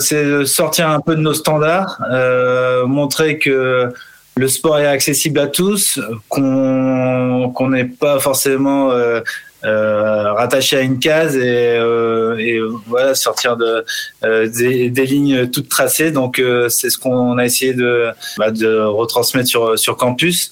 sortir 0.46 0.88
un 0.88 1.01
peu 1.01 1.14
de 1.14 1.20
nos 1.20 1.34
standards, 1.34 2.01
euh, 2.11 2.86
montrer 2.86 3.38
que 3.38 3.88
le 4.36 4.48
sport 4.48 4.78
est 4.78 4.86
accessible 4.86 5.40
à 5.40 5.46
tous, 5.46 6.01
qu'on 6.28 7.51
qu'on 7.55 7.68
n'est 7.70 7.84
pas 7.84 8.18
forcément 8.20 8.90
euh, 8.92 9.20
euh, 9.65 10.33
rattaché 10.33 10.77
à 10.77 10.81
une 10.81 10.99
case 10.99 11.37
et, 11.37 11.77
euh, 11.77 12.37
et 12.39 12.61
voilà 12.87 13.15
sortir 13.15 13.57
de 13.57 13.85
euh, 14.25 14.49
des, 14.49 14.91
des 14.91 15.07
lignes 15.07 15.49
toutes 15.49 15.69
tracées. 15.69 16.11
Donc 16.11 16.39
euh, 16.39 16.69
c'est 16.69 16.91
ce 16.91 16.99
qu'on 16.99 17.39
a 17.39 17.45
essayé 17.45 17.75
de 17.75 18.09
bah, 18.39 18.51
de 18.51 18.81
retransmettre 18.81 19.49
sur 19.49 19.79
sur 19.79 19.97
campus. 19.97 20.51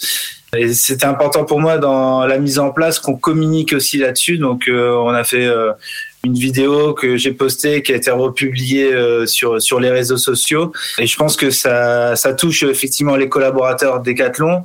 Et 0.57 0.73
c'était 0.73 1.05
important 1.05 1.45
pour 1.45 1.61
moi 1.61 1.77
dans 1.77 2.27
la 2.27 2.39
mise 2.39 2.59
en 2.59 2.71
place 2.71 2.99
qu'on 2.99 3.17
communique 3.17 3.75
aussi 3.75 3.99
là-dessus. 3.99 4.39
Donc 4.39 4.69
euh, 4.69 4.93
on 4.93 5.11
a 5.11 5.25
fait 5.25 5.47
une 6.25 6.35
vidéo 6.35 6.95
que 6.95 7.17
j'ai 7.17 7.33
postée 7.33 7.83
qui 7.83 7.93
a 7.93 7.97
été 7.97 8.11
republiée 8.11 8.91
sur 9.27 9.61
sur 9.63 9.79
les 9.79 9.91
réseaux 9.91 10.17
sociaux 10.17 10.73
et 10.99 11.07
je 11.07 11.17
pense 11.17 11.37
que 11.37 11.51
ça 11.51 12.17
ça 12.17 12.33
touche 12.33 12.65
effectivement 12.65 13.15
les 13.15 13.29
collaborateurs 13.29 14.01
Decathlon 14.01 14.65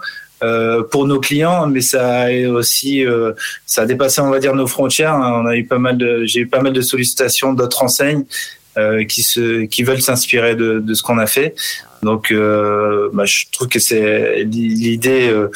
pour 0.92 1.08
nos 1.08 1.20
clients 1.20 1.68
mais 1.68 1.82
ça 1.82 2.24
a 2.24 2.48
aussi 2.48 3.06
euh, 3.06 3.34
ça 3.66 3.84
a 3.84 3.86
dépassé 3.86 4.22
on 4.22 4.30
va 4.30 4.40
dire 4.40 4.56
nos 4.56 4.68
frontières 4.68 5.16
on 5.16 5.46
a 5.46 5.56
eu 5.56 5.66
pas 5.66 5.80
mal 5.80 5.98
de 5.98 6.24
j'ai 6.26 6.42
eu 6.42 6.48
pas 6.48 6.62
mal 6.62 6.74
de 6.74 6.82
sollicitations 6.82 7.54
d'autres 7.54 7.84
enseignes 7.84 8.26
euh, 8.78 9.06
qui 9.06 9.24
se 9.24 9.66
qui 9.66 9.84
veulent 9.84 10.02
s'inspirer 10.02 10.56
de 10.56 10.94
ce 10.94 11.04
qu'on 11.04 11.20
a 11.20 11.28
fait. 11.28 11.54
Donc 12.04 12.32
euh, 12.32 13.10
bah, 13.14 13.26
je 13.26 13.46
trouve 13.52 13.68
que 13.68 13.80
c'est 13.80 14.44
l'idée 14.44 15.30
euh, 15.30 15.50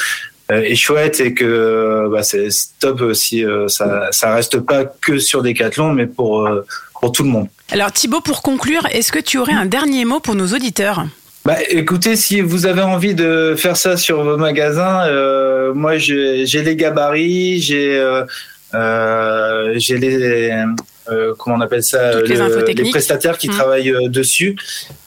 euh, 0.51 0.61
est 0.61 0.75
chouette 0.75 1.19
et 1.19 1.33
que 1.33 2.07
bah, 2.11 2.23
c'est 2.23 2.47
top 2.79 3.13
si 3.13 3.43
euh, 3.43 3.67
ça 3.67 4.07
ça 4.11 4.33
reste 4.33 4.59
pas 4.59 4.85
que 4.85 5.19
sur 5.19 5.43
Decathlon 5.43 5.93
mais 5.93 6.07
pour 6.07 6.47
euh, 6.47 6.65
pour 6.99 7.11
tout 7.11 7.23
le 7.23 7.29
monde. 7.29 7.47
Alors 7.69 7.91
Thibaut, 7.91 8.21
pour 8.21 8.41
conclure, 8.41 8.87
est-ce 8.91 9.11
que 9.11 9.19
tu 9.19 9.37
aurais 9.37 9.53
un 9.53 9.65
dernier 9.65 10.05
mot 10.05 10.19
pour 10.19 10.35
nos 10.35 10.47
auditeurs? 10.47 11.05
Bah 11.47 11.55
écoutez, 11.69 12.17
si 12.17 12.41
vous 12.41 12.65
avez 12.65 12.81
envie 12.81 13.15
de 13.15 13.55
faire 13.57 13.77
ça 13.77 13.95
sur 13.95 14.21
vos 14.21 14.35
magasins, 14.35 14.97
euh, 15.07 15.73
moi 15.73 15.93
j'ai 15.97 16.45
j'ai 16.45 16.61
les 16.61 16.75
gabarits, 16.75 17.61
j'ai 17.61 17.97
euh, 17.97 18.25
euh, 18.73 19.73
j'ai 19.77 19.97
les 19.97 20.51
euh, 21.09 21.33
comment 21.37 21.55
on 21.55 21.61
appelle 21.61 21.83
ça 21.83 22.19
les 22.21 22.35
techniques. 22.65 22.91
prestataires 22.91 23.37
qui 23.37 23.47
Mm. 23.47 23.53
travaillent 23.59 23.91
euh, 23.93 24.09
dessus, 24.09 24.57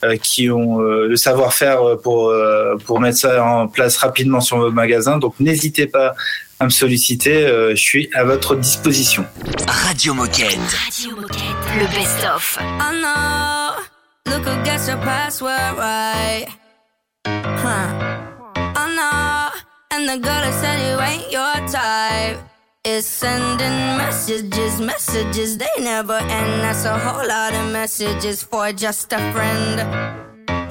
euh, 0.03 0.16
qui 0.16 0.49
ont 0.51 0.80
euh, 0.80 1.07
le 1.12 1.16
savoir-faire 1.26 1.80
pour 2.03 2.30
euh, 2.30 2.76
pour 2.86 2.97
mettre 3.01 3.18
ça 3.18 3.45
en 3.45 3.68
place 3.68 3.99
rapidement 3.99 4.41
sur 4.41 4.57
vos 4.57 4.70
magasins. 4.82 5.18
Donc 5.18 5.34
n'hésitez 5.41 5.86
pas 5.97 6.14
à 6.59 6.64
me 6.64 6.70
solliciter, 6.70 7.36
euh, 7.36 7.76
je 7.76 7.82
suis 7.91 8.09
à 8.14 8.24
votre 8.24 8.55
disposition. 8.57 9.26
Radio 9.66 10.14
Moquette. 10.14 10.59
Radio 10.86 11.11
Moquette, 11.20 11.62
le 11.80 11.86
best-of. 11.95 12.59
I 12.61 13.03
know. 13.03 13.59
Look 14.31 14.45
who 14.45 14.62
gets 14.62 14.87
your 14.87 14.97
password 14.99 15.76
right. 15.76 16.47
Huh. 17.26 17.89
Oh, 18.41 18.53
I 18.55 18.85
know. 18.97 19.61
And 19.91 20.09
the 20.09 20.18
girl 20.24 20.41
that 20.45 20.55
said 20.61 20.78
you 20.87 21.01
ain't 21.01 21.33
your 21.33 21.55
type 21.66 22.39
is 22.85 23.09
sending 23.09 23.78
messages, 23.99 24.81
messages 24.81 25.59
they 25.59 25.74
never 25.81 26.14
end. 26.14 26.62
That's 26.62 26.85
a 26.85 26.97
whole 26.97 27.26
lot 27.26 27.55
of 27.55 27.72
messages 27.72 28.41
for 28.41 28.70
just 28.72 29.12
a 29.12 29.18
friend. 29.33 29.81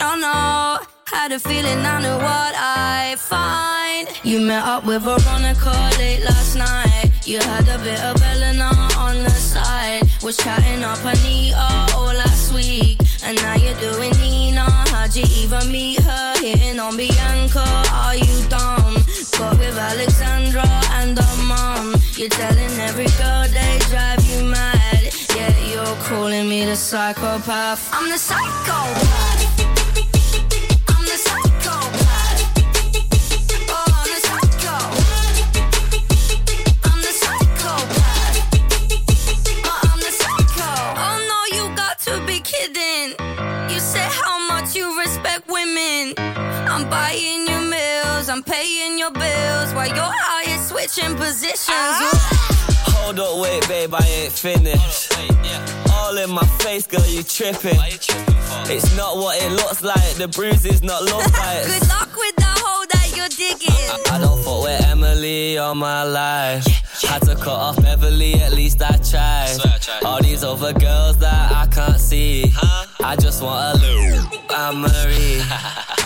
Oh 0.07 0.15
no, 0.15 0.87
had 1.13 1.33
a 1.33 1.39
feeling 1.39 1.79
I 1.79 2.01
knew 2.01 2.15
what 2.15 2.53
I 2.55 3.17
find. 3.17 4.07
You 4.23 4.39
met 4.39 4.63
up 4.63 4.85
with 4.85 5.03
Veronica 5.03 5.75
late 5.99 6.23
last 6.23 6.55
night. 6.55 7.11
You 7.25 7.39
had 7.39 7.67
a 7.67 7.77
bit 7.83 7.99
of 8.05 8.21
Eleanor 8.21 8.79
on 8.97 9.21
the 9.21 9.29
side. 9.29 10.03
Was 10.23 10.37
chatting 10.37 10.81
up 10.81 11.03
Anita 11.03 11.88
week. 12.59 12.97
And 13.23 13.35
now 13.37 13.55
you're 13.55 13.79
doing 13.79 14.11
Nina. 14.21 14.65
How'd 14.91 15.15
you 15.15 15.25
even 15.41 15.71
meet 15.71 15.99
her? 15.99 16.33
Hitting 16.39 16.79
on 16.79 16.97
Bianca. 16.97 17.65
Are 17.93 18.15
you 18.15 18.35
dumb? 18.47 18.95
Got 19.37 19.57
with 19.59 19.77
Alexandra 19.77 20.67
and 20.99 21.17
her 21.17 21.37
mom. 21.47 21.95
You're 22.17 22.29
telling 22.29 22.73
every 22.87 23.09
girl 23.21 23.45
they 23.47 23.79
drive 23.89 24.23
you 24.31 24.43
mad. 24.43 25.01
Yeah, 25.35 25.53
you're 25.71 25.95
calling 26.07 26.47
me 26.49 26.65
the 26.65 26.75
psychopath. 26.75 27.89
I'm 27.93 28.09
the 28.09 28.17
psychopath. 28.17 29.78
I'm 46.79 46.89
buying 46.89 47.45
your 47.45 47.59
meals, 47.59 48.29
I'm 48.29 48.41
paying 48.41 48.97
your 48.97 49.11
bills 49.11 49.73
while 49.73 49.87
you're 49.87 49.97
out 49.99 50.43
here 50.45 50.57
switching 50.59 51.13
positions. 51.17 51.67
Ah. 51.67 53.03
Hold 53.03 53.19
up, 53.19 53.41
wait, 53.41 53.67
babe, 53.67 53.93
I 53.93 54.05
ain't 54.07 54.31
finished. 54.31 55.11
All 55.91 56.17
in 56.17 56.29
my 56.29 56.45
face, 56.63 56.87
girl, 56.87 57.05
you 57.05 57.23
tripping. 57.23 57.77
It's 58.71 58.95
not 58.95 59.17
what 59.17 59.43
it 59.43 59.51
looks 59.51 59.83
like, 59.83 60.13
the 60.15 60.29
bruises 60.29 60.81
not 60.81 61.03
look 61.03 61.29
like. 61.33 61.65
Good 61.65 61.89
luck 61.89 62.15
with 62.15 62.35
the 62.37 62.47
hole 62.47 62.85
that 62.93 63.11
you're 63.13 63.27
digging. 63.27 64.13
I 64.13 64.17
don't 64.17 64.41
fuck 64.41 64.63
with 64.63 64.81
Emily 64.87 65.57
all 65.57 65.75
my 65.75 66.03
life. 66.03 66.65
Had 67.03 67.23
to 67.23 67.35
cut 67.35 67.47
off 67.49 67.81
Beverly, 67.81 68.35
at 68.35 68.53
least 68.53 68.81
I 68.81 68.95
tried. 68.97 69.57
All 70.05 70.21
these 70.21 70.45
other 70.45 70.71
girls 70.71 71.17
that 71.17 71.51
I 71.51 71.67
can't 71.67 71.99
see. 71.99 72.53
I 73.03 73.17
just 73.17 73.43
want 73.43 73.77
a 73.77 73.81
little 73.81 74.29
I'm 74.49 74.79
Marie. 74.81 75.41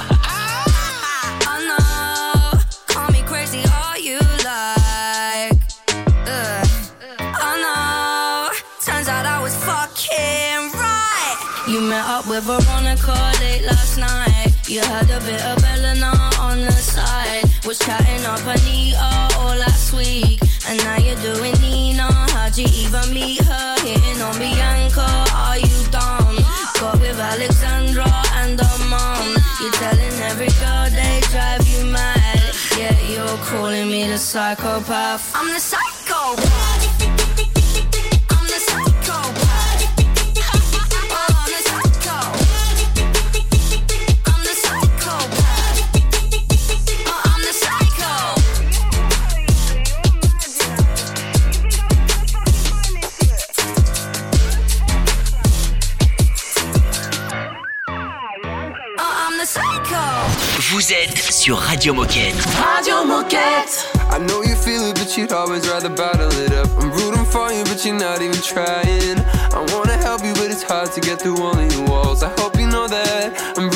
met 11.93 12.07
up 12.07 12.27
with 12.27 12.43
Veronica 12.45 13.13
late 13.41 13.65
last 13.65 13.97
night. 13.97 14.51
You 14.67 14.81
had 14.81 15.07
a 15.17 15.19
bit 15.27 15.41
of 15.51 15.63
Elena 15.73 16.11
on 16.39 16.57
the 16.67 16.71
side. 16.71 17.43
Was 17.67 17.77
chatting 17.77 18.25
up 18.25 18.43
Anita 18.53 19.09
all 19.37 19.55
last 19.65 19.93
week. 19.93 20.39
And 20.67 20.77
now 20.85 20.97
you're 21.05 21.21
doing 21.29 21.55
Nina. 21.61 22.09
How'd 22.33 22.57
you 22.57 22.67
even 22.83 23.05
meet 23.13 23.41
her? 23.41 23.75
Hitting 23.85 24.19
on 24.27 24.35
Bianca. 24.39 25.07
Are 25.45 25.59
you 25.67 25.79
dumb? 25.95 26.35
Got 26.79 26.99
with 26.99 27.19
Alexandra 27.31 28.09
and 28.41 28.59
her 28.59 28.79
mom. 28.93 29.27
You're 29.61 29.77
telling 29.83 30.15
every 30.29 30.51
girl 30.61 30.85
they 30.97 31.15
drive 31.31 31.65
you 31.73 31.81
mad. 31.85 32.41
Yeah, 32.75 32.97
you're 33.13 33.37
calling 33.49 33.87
me 33.93 34.07
the 34.07 34.17
psychopath. 34.17 35.31
I'm 35.35 35.49
the 35.53 35.59
psychopath. 35.59 37.02
Vous 60.73 60.91
êtes 60.91 61.31
sur 61.31 61.59
Radio 61.59 61.93
Moquette. 61.93 62.33
Radio 62.57 63.05
Moquette. 63.05 63.85
I 64.11 64.17
know 64.17 64.41
you 64.41 64.55
feel 64.55 64.89
it, 64.89 64.95
but 64.95 65.15
you'd 65.15 65.31
always 65.31 65.69
rather 65.69 65.87
bottle 65.87 66.31
it 66.41 66.51
up. 66.51 66.67
I'm 66.81 66.89
rooting 66.89 67.25
for 67.25 67.51
you, 67.51 67.63
but 67.65 67.85
you're 67.85 67.93
not 67.93 68.23
even 68.23 68.41
trying. 68.41 69.21
I 69.53 69.61
wanna 69.71 69.95
help 70.01 70.25
you, 70.25 70.33
but 70.33 70.49
it's 70.49 70.63
hard 70.63 70.91
to 70.93 70.99
get 70.99 71.21
through 71.21 71.37
all 71.37 71.55
of 71.55 71.71
your 71.71 71.85
walls. 71.85 72.23
I 72.23 72.29
hope 72.39 72.57
you 72.57 72.65
know 72.65 72.87
that 72.87 73.53
I'm 73.55 73.69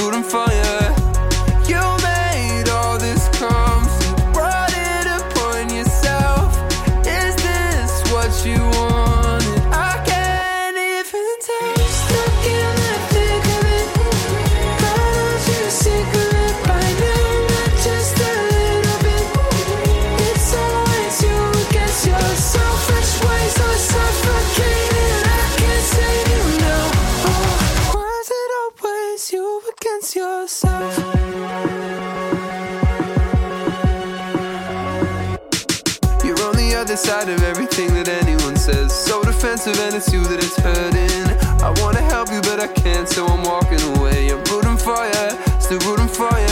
of 37.26 37.41
everything 37.43 37.91
that 37.95 38.07
anyone 38.07 38.55
says. 38.55 38.93
So 38.93 39.24
defensive, 39.24 39.80
and 39.80 39.95
it's 39.95 40.13
you 40.13 40.24
that 40.26 40.38
it's 40.38 40.55
hurting. 40.57 41.26
I 41.65 41.74
wanna 41.82 42.01
help 42.01 42.30
you, 42.30 42.41
but 42.41 42.59
I 42.59 42.68
can't, 42.68 43.09
so 43.09 43.26
I'm 43.26 43.43
walking 43.43 43.82
away. 43.97 44.30
I'm 44.30 44.43
rooting 44.45 44.78
for 44.78 45.03
you, 45.03 45.59
still 45.59 45.80
rooting 45.80 46.07
for 46.07 46.30
you. 46.39 46.47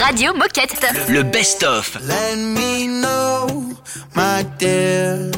Radio 0.00 0.32
Moquette. 0.34 0.74
Le 1.08 1.22
best-of. 1.22 1.98
Let 2.06 2.36
me 2.36 2.86
know, 2.86 3.76
my 4.14 4.42
dear, 4.58 5.30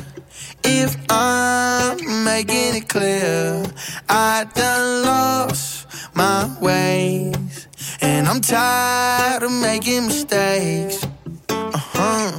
if 0.63 0.97
I'm 1.11 2.25
making 2.25 2.77
it 2.77 2.89
clear. 2.89 3.63
I 4.09 4.47
done 4.55 5.05
lost 5.05 5.87
my 6.15 6.49
ways, 6.61 7.69
and 8.01 8.29
I'm 8.29 8.41
tired 8.41 9.43
of 9.43 9.53
making 9.53 10.07
mistakes. 10.07 11.04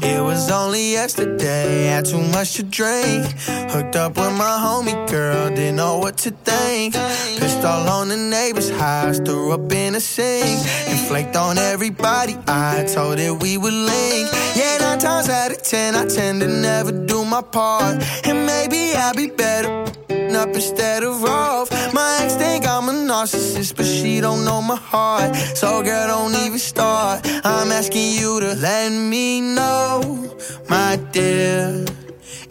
It 0.08 0.22
was 0.22 0.52
only 0.52 0.92
yesterday, 0.92 1.90
I 1.90 1.96
had 1.96 2.06
too 2.06 2.22
much 2.22 2.54
to 2.58 2.64
drink. 2.64 3.26
Hooked 3.74 3.96
up 3.96 4.18
with 4.18 4.38
my 4.38 4.56
homie 4.66 5.10
girl, 5.10 5.50
didn't 5.50 5.78
know 5.78 5.98
what 5.98 6.18
to 6.20 6.30
think. 6.30 6.94
Pissed 6.94 7.66
all 7.66 7.90
on 7.90 8.10
the 8.10 8.18
neighbor's 8.18 8.70
house, 8.70 9.18
threw 9.18 9.52
up 9.52 9.72
in 9.72 9.94
the 9.94 10.00
sink. 10.00 10.60
And 10.90 11.00
flaked 11.08 11.36
on 11.36 11.58
everybody, 11.58 12.38
I 12.48 12.86
told 12.94 13.18
it 13.18 13.32
we 13.42 13.58
would 13.58 13.74
link. 13.74 14.30
Yeah, 14.56 14.78
nine 14.80 15.00
times 15.00 15.28
out 15.28 15.52
of 15.52 15.64
ten, 15.64 15.96
I 15.96 16.06
tend 16.06 16.42
to 16.42 16.48
never 16.48 16.92
do 16.92 17.26
my 17.26 17.42
part. 17.42 18.04
And 18.28 18.46
maybe 18.46 18.94
I'll 18.96 19.16
be 19.16 19.28
better 19.28 19.86
up 20.34 20.50
instead 20.50 21.04
of 21.04 21.24
off. 21.24 21.70
My 21.94 22.20
ex 22.22 22.36
think 22.36 22.66
I'm 22.68 22.90
a 22.90 22.94
narcissist, 22.94 23.76
but 23.76 23.86
she 23.86 24.22
don't 24.22 24.46
know 24.46 24.62
my 24.62 24.76
heart. 24.76 25.36
So 25.56 25.84
girl, 25.84 26.08
don't 26.08 26.36
even 26.46 26.60
start. 26.60 27.22
I'm 27.44 27.72
asking 27.72 28.14
you 28.20 28.40
to 28.40 28.56
let 28.56 28.90
me 28.92 29.42
know, 29.42 30.34
my 30.70 30.98
dear. 31.12 31.86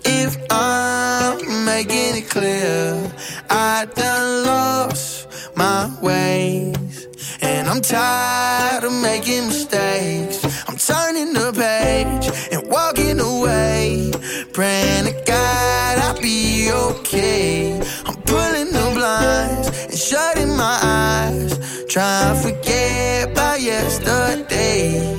If 0.05 0.37
I'm 0.51 1.65
making 1.65 2.17
it 2.21 2.29
clear, 2.29 3.11
I 3.49 3.87
done 3.87 4.45
lost 4.45 5.29
my 5.57 5.91
ways. 6.03 7.09
And 7.41 7.69
I'm 7.69 7.81
tired 7.81 8.85
of 8.85 8.93
making 8.93 9.47
mistakes. 9.47 10.45
I'm 10.69 10.77
turning 10.77 11.33
the 11.33 11.53
page 11.53 12.27
and 12.53 12.71
walking 12.71 13.21
away. 13.21 14.13
Praying 14.53 15.07
to 15.07 15.23
God 15.27 15.99
I'll 15.99 16.21
be 16.21 16.44
okay. 16.73 17.81
I'm 18.07 18.17
pulling 18.23 18.71
the 18.73 18.93
blinds 18.95 19.69
and 19.85 19.99
shutting 19.99 20.57
my 20.57 20.79
eyes. 20.83 21.87
Trying 21.89 22.35
to 22.35 22.43
forget 22.43 23.31
about 23.31 23.61
yesterday. 23.61 25.14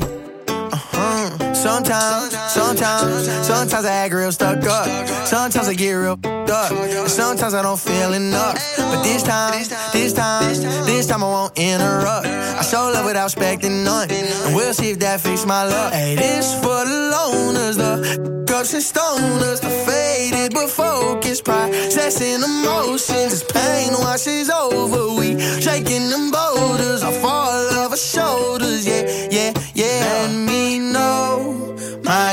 Sometimes, 1.66 2.38
sometimes, 2.54 3.26
sometimes 3.48 3.86
I 3.86 3.92
act 3.92 4.14
real 4.14 4.32
stuck 4.32 4.64
up. 4.66 4.86
Sometimes 5.26 5.68
I 5.68 5.74
get 5.74 5.94
real 5.94 6.12
up. 6.12 6.72
And 6.72 7.10
sometimes 7.10 7.56
I 7.56 7.64
don't 7.64 7.80
feel 7.80 8.14
enough. 8.14 8.54
But 8.78 9.02
this 9.02 9.24
time, 9.24 9.52
this 9.92 10.14
time, 10.14 10.54
this 10.86 11.08
time 11.08 11.24
I 11.24 11.28
won't 11.28 11.58
interrupt. 11.58 12.28
I 12.28 12.62
show 12.62 12.92
love 12.94 13.08
without 13.08 13.26
expecting 13.26 13.84
none. 13.84 14.12
And 14.12 14.56
we'll 14.56 14.76
see 14.76 14.92
if 14.92 15.00
that 15.00 15.22
fixes 15.22 15.48
my 15.48 15.64
luck. 15.66 15.92
Hey, 15.92 16.16
this 16.16 16.54
for 16.62 16.86
the 16.86 17.00
loners, 17.16 17.78
the 17.78 18.46
cups 18.46 18.76
and 18.76 18.84
stoners, 18.84 19.60
the 19.60 19.72
faded 19.88 20.54
but 20.54 20.70
focused, 20.70 21.46
processing 21.46 22.44
emotions. 22.44 23.34
As 23.34 23.44
pain 23.44 23.92
washes 24.02 24.52
over, 24.52 25.16
we 25.20 25.40
shaking 25.62 26.12
them 26.12 26.30
boulders 26.30 27.02
off 27.02 27.24
all 27.24 27.86
of 27.86 27.90
our 27.90 27.98
shoulders. 27.98 28.86
Yeah, 28.86 29.02
yeah, 29.32 29.52
yeah. 29.74 30.06
Let 30.06 30.32
me 30.32 30.65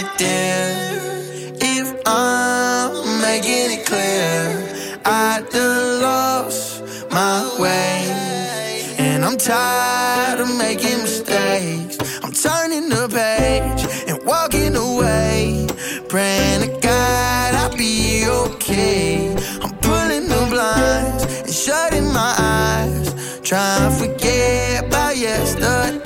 if 0.05 2.03
I'm 2.07 3.21
making 3.21 3.79
it 3.79 3.87
clear, 3.87 5.01
I'd 5.05 5.47
lost 6.03 6.83
my 7.11 7.57
way. 7.61 8.97
And 8.99 9.25
I'm 9.25 9.39
tired 9.39 10.41
of 10.41 10.57
making 10.59 11.03
mistakes. 11.03 11.99
I'm 12.23 12.33
turning 12.33 12.89
the 12.89 13.09
page 13.09 13.87
and 14.09 14.25
walking 14.27 14.75
away. 14.75 15.69
Praying 16.09 16.61
to 16.63 16.81
God 16.81 17.55
I'll 17.55 17.77
be 17.77 18.27
okay. 18.27 19.33
I'm 19.63 19.71
pulling 19.79 20.27
the 20.29 20.47
blinds 20.51 21.25
and 21.25 21.55
shutting 21.55 22.07
my 22.13 22.35
eyes. 22.39 23.41
Trying 23.43 23.89
to 23.89 23.97
forget 23.97 24.85
about 24.85 25.17
yesterday. 25.17 26.02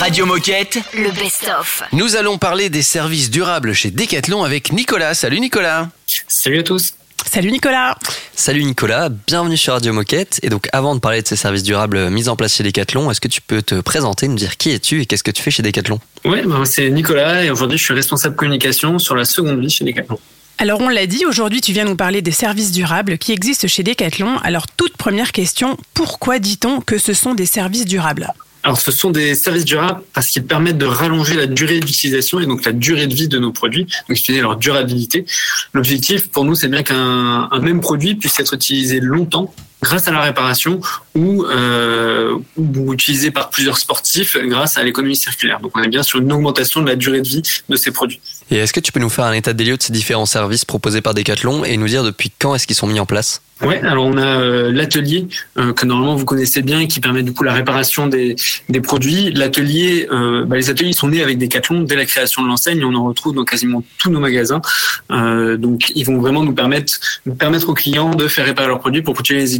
Radio 0.00 0.24
Moquette. 0.24 0.78
Le 0.94 1.10
best-of. 1.10 1.82
Nous 1.92 2.16
allons 2.16 2.38
parler 2.38 2.70
des 2.70 2.80
services 2.80 3.28
durables 3.30 3.74
chez 3.74 3.90
Decathlon 3.90 4.44
avec 4.44 4.72
Nicolas. 4.72 5.12
Salut 5.12 5.40
Nicolas. 5.40 5.90
Salut 6.26 6.60
à 6.60 6.62
tous. 6.62 6.94
Salut 7.30 7.52
Nicolas. 7.52 7.98
Salut 8.34 8.64
Nicolas, 8.64 9.10
bienvenue 9.10 9.58
sur 9.58 9.74
Radio 9.74 9.92
Moquette. 9.92 10.40
Et 10.42 10.48
donc 10.48 10.68
avant 10.72 10.94
de 10.94 11.00
parler 11.00 11.20
de 11.20 11.28
ces 11.28 11.36
services 11.36 11.64
durables 11.64 12.08
mis 12.08 12.30
en 12.30 12.36
place 12.36 12.54
chez 12.54 12.64
Decathlon, 12.64 13.10
est-ce 13.10 13.20
que 13.20 13.28
tu 13.28 13.42
peux 13.42 13.60
te 13.60 13.74
présenter, 13.82 14.26
nous 14.26 14.36
dire 14.36 14.56
qui 14.56 14.70
es-tu 14.70 15.02
et 15.02 15.06
qu'est-ce 15.06 15.22
que 15.22 15.30
tu 15.30 15.42
fais 15.42 15.50
chez 15.50 15.62
Decathlon? 15.62 16.00
Ouais, 16.24 16.44
ben, 16.46 16.64
c'est 16.64 16.88
Nicolas 16.88 17.44
et 17.44 17.50
aujourd'hui 17.50 17.76
je 17.76 17.84
suis 17.84 17.94
responsable 17.94 18.36
communication 18.36 18.98
sur 18.98 19.14
la 19.14 19.26
seconde 19.26 19.60
vie 19.60 19.68
chez 19.68 19.84
Decathlon. 19.84 20.18
Alors 20.56 20.80
on 20.80 20.88
l'a 20.88 21.06
dit, 21.06 21.26
aujourd'hui 21.26 21.60
tu 21.60 21.72
viens 21.72 21.84
nous 21.84 21.96
parler 21.96 22.22
des 22.22 22.32
services 22.32 22.72
durables 22.72 23.18
qui 23.18 23.32
existent 23.32 23.68
chez 23.68 23.82
Decathlon. 23.82 24.38
Alors 24.38 24.66
toute 24.66 24.96
première 24.96 25.32
question, 25.32 25.76
pourquoi 25.92 26.38
dit-on 26.38 26.80
que 26.80 26.96
ce 26.96 27.12
sont 27.12 27.34
des 27.34 27.46
services 27.46 27.84
durables? 27.84 28.32
Alors, 28.62 28.80
ce 28.80 28.92
sont 28.92 29.10
des 29.10 29.34
services 29.34 29.64
durables 29.64 30.02
parce 30.12 30.28
qu'ils 30.28 30.44
permettent 30.44 30.78
de 30.78 30.86
rallonger 30.86 31.34
la 31.34 31.46
durée 31.46 31.80
d'utilisation 31.80 32.40
et 32.40 32.46
donc 32.46 32.64
la 32.64 32.72
durée 32.72 33.06
de 33.06 33.14
vie 33.14 33.28
de 33.28 33.38
nos 33.38 33.52
produits, 33.52 33.84
donc 33.84 34.10
expliquer 34.10 34.40
leur 34.40 34.56
durabilité. 34.56 35.24
L'objectif 35.72 36.30
pour 36.30 36.44
nous, 36.44 36.54
c'est 36.54 36.68
bien 36.68 36.82
qu'un 36.82 37.48
un 37.50 37.58
même 37.60 37.80
produit 37.80 38.16
puisse 38.16 38.38
être 38.38 38.54
utilisé 38.54 39.00
longtemps 39.00 39.54
grâce 39.82 40.08
à 40.08 40.12
la 40.12 40.20
réparation 40.20 40.80
ou, 41.14 41.44
euh, 41.44 42.36
ou 42.56 42.92
utilisé 42.92 43.30
par 43.30 43.50
plusieurs 43.50 43.78
sportifs 43.78 44.36
grâce 44.36 44.78
à 44.78 44.82
l'économie 44.82 45.16
circulaire. 45.16 45.60
Donc, 45.60 45.72
on 45.74 45.82
est 45.82 45.88
bien 45.88 46.02
sur 46.02 46.20
une 46.20 46.32
augmentation 46.32 46.82
de 46.82 46.88
la 46.88 46.96
durée 46.96 47.20
de 47.20 47.28
vie 47.28 47.42
de 47.68 47.76
ces 47.76 47.90
produits. 47.90 48.20
Et 48.50 48.56
est-ce 48.56 48.72
que 48.72 48.80
tu 48.80 48.92
peux 48.92 49.00
nous 49.00 49.10
faire 49.10 49.24
un 49.24 49.32
état 49.32 49.52
des 49.52 49.64
lieux 49.64 49.76
de 49.76 49.82
ces 49.82 49.92
différents 49.92 50.26
services 50.26 50.64
proposés 50.64 51.00
par 51.00 51.14
Decathlon 51.14 51.64
et 51.64 51.76
nous 51.76 51.86
dire 51.86 52.02
depuis 52.02 52.32
quand 52.36 52.54
est-ce 52.54 52.66
qu'ils 52.66 52.76
sont 52.76 52.86
mis 52.86 53.00
en 53.00 53.06
place? 53.06 53.42
Ouais, 53.62 53.80
alors 53.82 54.06
on 54.06 54.16
a 54.16 54.40
euh, 54.40 54.72
l'atelier 54.72 55.28
euh, 55.58 55.74
que 55.74 55.84
normalement 55.84 56.16
vous 56.16 56.24
connaissez 56.24 56.62
bien, 56.62 56.86
qui 56.86 56.98
permet 56.98 57.22
du 57.22 57.34
coup 57.34 57.44
la 57.44 57.52
réparation 57.52 58.06
des, 58.06 58.34
des 58.70 58.80
produits. 58.80 59.30
L'atelier, 59.32 60.08
euh, 60.10 60.46
bah, 60.46 60.56
les 60.56 60.70
ateliers 60.70 60.94
sont 60.94 61.08
nés 61.08 61.22
avec 61.22 61.36
Decathlon 61.36 61.82
dès 61.82 61.96
la 61.96 62.06
création 62.06 62.42
de 62.42 62.48
l'enseigne. 62.48 62.82
On 62.82 62.94
en 62.94 63.04
retrouve 63.04 63.34
dans 63.34 63.44
quasiment 63.44 63.84
tous 63.98 64.10
nos 64.10 64.20
magasins. 64.20 64.62
Donc 65.10 65.92
ils 65.94 66.04
vont 66.04 66.18
vraiment 66.18 66.42
nous 66.42 66.54
permettre, 66.54 66.94
nous 67.26 67.34
permettre 67.34 67.68
aux 67.68 67.74
clients 67.74 68.14
de 68.14 68.28
faire 68.28 68.46
réparer 68.46 68.68
leurs 68.68 68.80
produits 68.80 69.02
pour 69.02 69.14
continuer 69.14 69.40
les 69.40 69.54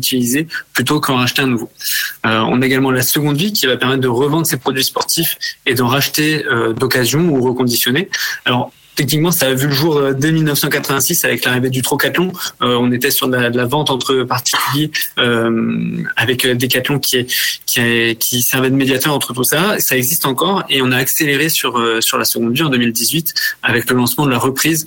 plutôt 0.72 1.00
qu'en 1.00 1.16
racheter 1.16 1.42
un 1.42 1.46
nouveau. 1.46 1.70
Euh, 2.26 2.40
on 2.40 2.60
a 2.62 2.66
également 2.66 2.90
la 2.90 3.02
seconde 3.02 3.36
vie 3.36 3.52
qui 3.52 3.66
va 3.66 3.76
permettre 3.76 4.02
de 4.02 4.08
revendre 4.08 4.46
ces 4.46 4.56
produits 4.56 4.84
sportifs 4.84 5.36
et 5.66 5.74
d'en 5.74 5.88
racheter 5.88 6.44
euh, 6.46 6.72
d'occasion 6.72 7.28
ou 7.30 7.42
reconditionnés. 7.42 8.08
Alors 8.44 8.72
Techniquement, 8.96 9.30
ça 9.30 9.46
a 9.46 9.54
vu 9.54 9.68
le 9.68 9.72
jour 9.72 9.96
euh, 9.96 10.12
dès 10.12 10.32
1986 10.32 11.24
avec 11.24 11.44
l'arrivée 11.44 11.70
du 11.70 11.80
Trocathlon. 11.82 12.32
Euh, 12.62 12.76
on 12.78 12.90
était 12.92 13.10
sur 13.10 13.28
de 13.28 13.36
la, 13.36 13.66
vente 13.66 13.88
entre 13.90 14.24
particuliers 14.24 14.90
euh, 15.18 16.02
avec 16.16 16.44
euh, 16.44 16.54
Decathlon 16.54 16.98
qui, 16.98 17.16
est, 17.16 17.26
qui, 17.66 18.16
qui 18.16 18.42
servait 18.42 18.70
de 18.70 18.74
médiateur 18.74 19.14
entre 19.14 19.32
tout 19.32 19.44
ça. 19.44 19.78
Ça 19.78 19.96
existe 19.96 20.26
encore 20.26 20.64
et 20.68 20.82
on 20.82 20.90
a 20.92 20.96
accéléré 20.96 21.48
sur, 21.48 21.82
sur 22.00 22.18
la 22.18 22.24
seconde 22.24 22.54
vie 22.54 22.62
en 22.62 22.68
2018 22.68 23.34
avec 23.62 23.88
le 23.88 23.96
lancement 23.96 24.26
de 24.26 24.30
la 24.30 24.38
reprise. 24.38 24.86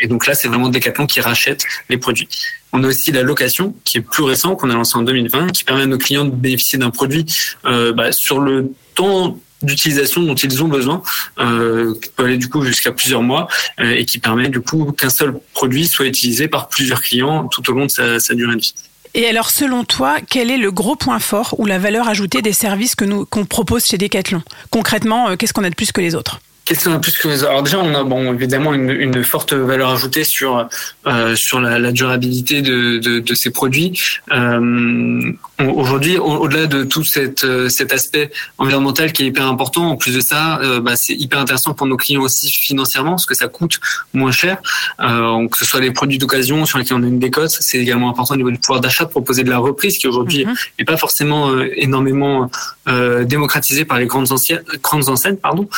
Et 0.00 0.06
donc 0.06 0.26
là, 0.26 0.34
c'est 0.34 0.48
vraiment 0.48 0.68
Decathlon 0.68 1.06
qui 1.06 1.20
rachète 1.20 1.64
les 1.88 1.96
produits. 1.96 2.28
On 2.72 2.84
a 2.84 2.88
aussi 2.88 3.12
la 3.12 3.22
location 3.22 3.74
qui 3.84 3.98
est 3.98 4.02
plus 4.02 4.22
récent, 4.22 4.56
qu'on 4.56 4.70
a 4.70 4.74
lancé 4.74 4.96
en 4.96 5.02
2020, 5.02 5.48
qui 5.52 5.64
permet 5.64 5.82
à 5.82 5.86
nos 5.86 5.98
clients 5.98 6.24
de 6.24 6.30
bénéficier 6.30 6.78
d'un 6.78 6.90
produit 6.90 7.24
bah, 7.64 8.12
sur 8.12 8.40
le 8.40 8.72
temps 8.94 9.38
d'utilisation 9.64 10.22
dont 10.22 10.34
ils 10.34 10.62
ont 10.62 10.68
besoin, 10.68 11.02
euh, 11.38 11.94
qui 12.00 12.10
peut 12.10 12.24
aller 12.24 12.36
du 12.38 12.48
coup 12.48 12.62
jusqu'à 12.62 12.92
plusieurs 12.92 13.22
mois 13.22 13.48
euh, 13.80 13.92
et 13.92 14.04
qui 14.04 14.18
permet 14.18 14.48
du 14.48 14.60
coup 14.60 14.92
qu'un 14.92 15.10
seul 15.10 15.38
produit 15.52 15.86
soit 15.86 16.06
utilisé 16.06 16.48
par 16.48 16.68
plusieurs 16.68 17.00
clients 17.00 17.48
tout 17.48 17.68
au 17.70 17.74
long 17.74 17.86
de 17.86 17.90
sa, 17.90 18.34
durée 18.34 18.56
de 18.56 18.60
vie. 18.60 18.74
Et 19.14 19.26
alors 19.26 19.50
selon 19.50 19.84
toi, 19.84 20.16
quel 20.28 20.50
est 20.50 20.58
le 20.58 20.72
gros 20.72 20.96
point 20.96 21.20
fort 21.20 21.54
ou 21.58 21.66
la 21.66 21.78
valeur 21.78 22.08
ajoutée 22.08 22.42
des 22.42 22.52
services 22.52 22.94
que 22.94 23.04
nous 23.04 23.24
qu'on 23.26 23.44
propose 23.44 23.84
chez 23.84 23.98
Decathlon? 23.98 24.42
Concrètement, 24.70 25.28
euh, 25.28 25.36
qu'est-ce 25.36 25.52
qu'on 25.52 25.64
a 25.64 25.70
de 25.70 25.74
plus 25.74 25.92
que 25.92 26.00
les 26.00 26.14
autres? 26.14 26.40
Qu'est-ce 26.64 26.84
qu'on 26.88 26.94
a 26.94 26.98
plus 26.98 27.12
que 27.18 27.44
Alors 27.44 27.62
déjà, 27.62 27.78
on 27.78 27.94
a 27.94 28.04
bon 28.04 28.32
évidemment 28.32 28.72
une, 28.72 28.88
une 28.90 29.22
forte 29.22 29.52
valeur 29.52 29.90
ajoutée 29.90 30.24
sur 30.24 30.66
euh, 31.06 31.36
sur 31.36 31.60
la, 31.60 31.78
la 31.78 31.92
durabilité 31.92 32.62
de, 32.62 32.98
de, 32.98 33.20
de, 33.20 33.34
ces 33.34 33.50
produits. 33.50 34.00
Euh, 34.32 35.32
Aujourd'hui, 35.60 36.16
au- 36.18 36.24
au-delà 36.42 36.66
de 36.66 36.82
tout 36.82 37.04
cet, 37.04 37.44
euh, 37.44 37.68
cet 37.68 37.92
aspect 37.92 38.30
environnemental 38.58 39.12
qui 39.12 39.22
est 39.22 39.26
hyper 39.26 39.46
important, 39.46 39.90
en 39.90 39.96
plus 39.96 40.14
de 40.16 40.20
ça, 40.20 40.58
euh, 40.60 40.80
bah, 40.80 40.96
c'est 40.96 41.14
hyper 41.14 41.38
intéressant 41.38 41.74
pour 41.74 41.86
nos 41.86 41.96
clients 41.96 42.22
aussi 42.22 42.50
financièrement 42.50 43.10
parce 43.12 43.26
que 43.26 43.34
ça 43.34 43.46
coûte 43.46 43.78
moins 44.14 44.32
cher. 44.32 44.58
Euh, 45.00 45.46
que 45.48 45.56
ce 45.58 45.64
soit 45.64 45.80
les 45.80 45.92
produits 45.92 46.18
d'occasion 46.18 46.64
sur 46.64 46.78
lesquels 46.78 46.96
on 46.96 47.02
a 47.04 47.06
une 47.06 47.18
décote, 47.20 47.50
c'est 47.60 47.78
également 47.78 48.08
important 48.10 48.34
au 48.34 48.36
niveau 48.38 48.50
du 48.50 48.58
pouvoir 48.58 48.80
d'achat 48.80 49.04
de 49.04 49.10
proposer 49.10 49.44
de 49.44 49.50
la 49.50 49.58
reprise 49.58 49.98
qui 49.98 50.08
aujourd'hui 50.08 50.46
n'est 50.78 50.84
pas 50.84 50.96
forcément 50.96 51.50
énormément 51.76 52.50
euh, 52.88 53.24
démocratisée 53.24 53.84
par 53.84 53.98
les 53.98 54.06
grandes, 54.06 54.32
anciennes, 54.32 54.62
grandes 54.82 55.08
enseignes, 55.08 55.36
pardon, 55.36 55.68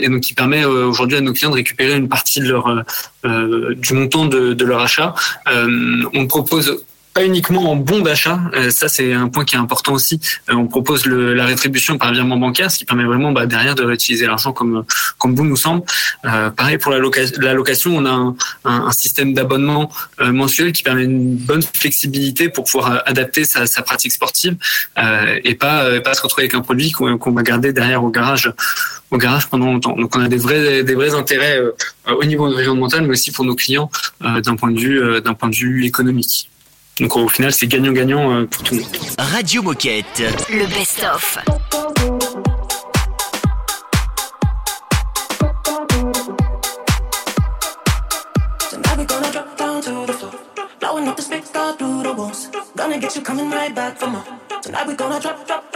et 0.00 0.08
donc 0.08 0.20
qui 0.20 0.34
permet 0.34 0.64
euh, 0.64 0.86
aujourd'hui 0.86 1.16
à 1.16 1.20
nos 1.20 1.32
clients 1.32 1.50
de 1.50 1.56
récupérer 1.56 1.96
une 1.96 2.08
partie 2.08 2.40
de 2.40 2.48
leur 2.48 2.66
euh, 2.68 2.82
euh, 3.24 3.74
du 3.74 3.94
montant 3.94 4.26
de, 4.26 4.64
leur 4.64 4.80
achat. 4.80 5.14
On 5.46 6.26
propose 6.26 6.84
uniquement 7.22 7.70
en 7.70 7.76
bon 7.76 8.00
d'achat, 8.00 8.40
euh, 8.54 8.70
ça 8.70 8.88
c'est 8.88 9.12
un 9.12 9.28
point 9.28 9.44
qui 9.44 9.54
est 9.54 9.58
important 9.58 9.92
aussi. 9.92 10.20
Euh, 10.50 10.54
on 10.54 10.66
propose 10.66 11.06
la 11.06 11.44
rétribution 11.46 11.98
par 11.98 12.12
virement 12.12 12.36
bancaire, 12.36 12.70
ce 12.70 12.78
qui 12.78 12.84
permet 12.84 13.04
vraiment 13.04 13.32
bah, 13.32 13.46
derrière 13.46 13.74
de 13.74 13.82
réutiliser 13.82 14.26
l'argent 14.26 14.52
comme 14.52 14.84
comme 15.18 15.34
bon 15.34 15.44
nous 15.44 15.56
semble. 15.56 15.82
Euh, 16.24 16.50
pareil 16.50 16.78
pour 16.78 16.92
la, 16.92 16.98
loca- 16.98 17.38
la 17.40 17.54
location, 17.54 17.96
on 17.96 18.04
a 18.06 18.34
un, 18.64 18.92
système 18.92 19.32
d'abonnement 19.32 19.90
mensuel 20.20 20.72
qui 20.72 20.82
permet 20.82 21.04
une 21.04 21.36
bonne 21.36 21.62
flexibilité 21.62 22.48
pour 22.48 22.64
pouvoir 22.64 23.02
adapter 23.06 23.44
sa, 23.44 23.66
pratique 23.82 24.12
sportive 24.12 24.56
et 25.44 25.54
pas 25.54 26.00
se 26.14 26.22
retrouver 26.22 26.44
avec 26.44 26.54
un 26.54 26.62
produit 26.62 26.90
qu'on 26.90 27.32
va 27.32 27.42
garder 27.42 27.72
derrière 27.72 28.02
au 28.02 28.10
garage 28.10 28.50
pendant 29.50 29.66
longtemps. 29.66 29.94
Donc 29.96 30.16
on 30.16 30.20
a 30.20 30.28
des 30.28 30.36
vrais 30.36 31.14
intérêts 31.14 31.60
au 32.06 32.24
niveau 32.24 32.46
environnemental, 32.46 33.02
mais 33.02 33.10
aussi 33.10 33.30
pour 33.30 33.44
nos 33.44 33.54
clients 33.54 33.90
d'un 34.20 34.56
point 34.56 34.70
de 34.70 34.78
vue 34.78 35.84
économique. 35.84 36.48
Donc 37.00 37.16
au 37.16 37.28
final, 37.28 37.52
c'est 37.52 37.66
gagnant-gagnant 37.66 38.32
euh, 38.32 38.46
pour 38.46 38.62
tout 38.62 38.74
le 38.74 38.80
monde. 38.80 38.96
Radio 39.18 39.62
Moquette, 39.62 40.22
le 40.50 40.66
best-of. 40.66 41.38
Gonna 52.76 53.00
get 53.00 53.16
you 53.16 53.22
coming 53.22 53.50
right 53.50 53.74
back 53.74 53.98
for 53.98 54.08
more. 54.08 54.24
Tonight 54.62 54.86
we 54.86 54.94
gonna 54.94 55.20
drop, 55.20 55.46
drop. 55.46 55.67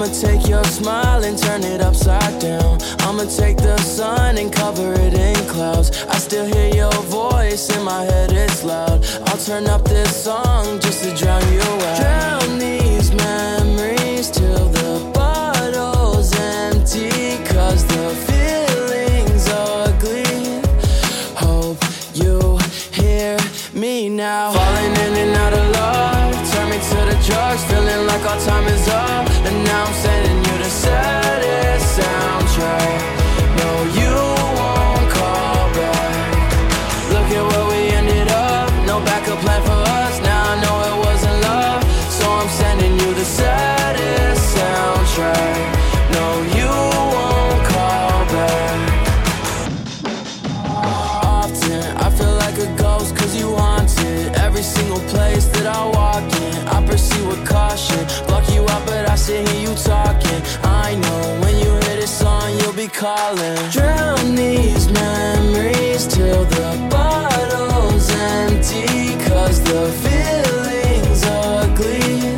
I'ma 0.00 0.14
take 0.14 0.48
your 0.48 0.64
smile 0.64 1.24
and 1.24 1.36
turn 1.36 1.62
it 1.62 1.82
upside 1.82 2.40
down. 2.40 2.78
I'ma 3.00 3.24
take 3.24 3.58
the 3.58 3.76
sun 3.82 4.38
and 4.38 4.50
cover 4.50 4.94
it 4.94 5.12
in 5.12 5.36
clouds. 5.46 5.90
I 6.08 6.16
still 6.16 6.46
hear 6.46 6.74
your 6.74 7.02
voice 7.02 7.68
in 7.76 7.84
my 7.84 8.04
head, 8.04 8.32
it's 8.32 8.64
loud. 8.64 9.04
I'll 9.26 9.36
turn 9.36 9.66
up 9.66 9.84
this 9.84 10.24
song 10.24 10.80
just 10.80 11.04
to 11.04 11.14
drown 11.14 11.42
you 11.52 11.60
out. 11.60 12.00
Drown 12.00 12.39
I 59.30 59.44
hear 59.46 59.70
you 59.70 59.74
talking. 59.76 60.42
I 60.64 60.96
know 60.96 61.38
when 61.42 61.54
you 61.56 61.70
hear 61.86 61.96
this 62.02 62.10
song, 62.10 62.50
you'll 62.58 62.72
be 62.72 62.88
calling. 62.88 63.56
Drown 63.70 64.34
these 64.34 64.90
memories 64.90 66.06
till 66.08 66.44
the 66.46 66.88
bottle's 66.90 68.10
empty, 68.10 69.14
cause 69.28 69.62
the 69.62 69.86
feeling's 70.02 71.22
ugly. 71.22 72.34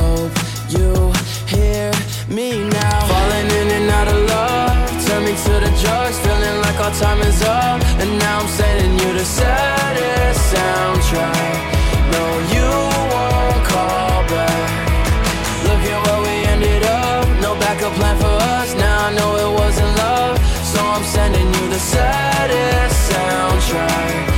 Hope 0.00 0.32
you 0.72 1.12
hear 1.46 1.92
me 2.28 2.64
now. 2.70 3.06
Falling 3.06 3.50
in 3.60 3.68
and 3.78 3.90
out 3.90 4.08
of 4.08 4.20
love, 4.32 5.06
turn 5.06 5.24
me 5.24 5.34
to 5.44 5.54
the 5.60 5.72
drugs, 5.82 6.18
feeling 6.20 6.58
like 6.62 6.80
our 6.80 6.94
time 6.94 7.20
is 7.20 7.42
up. 7.42 7.82
And 8.00 8.18
now 8.18 8.40
I'm 8.40 8.48
sending 8.48 8.92
you 8.98 9.12
the 9.12 9.24
saddest 9.26 10.54
soundtrack. 10.54 11.77
Backup 17.88 18.00
plan 18.00 18.16
for 18.18 18.44
us. 18.44 18.74
Now 18.74 19.06
I 19.06 19.14
know 19.14 19.36
it 19.36 19.60
wasn't 19.60 19.96
love. 19.98 20.38
So 20.64 20.80
I'm 20.80 21.04
sending 21.04 21.46
you 21.46 21.68
the 21.68 21.78
saddest 21.78 23.12
soundtrack. 23.12 24.37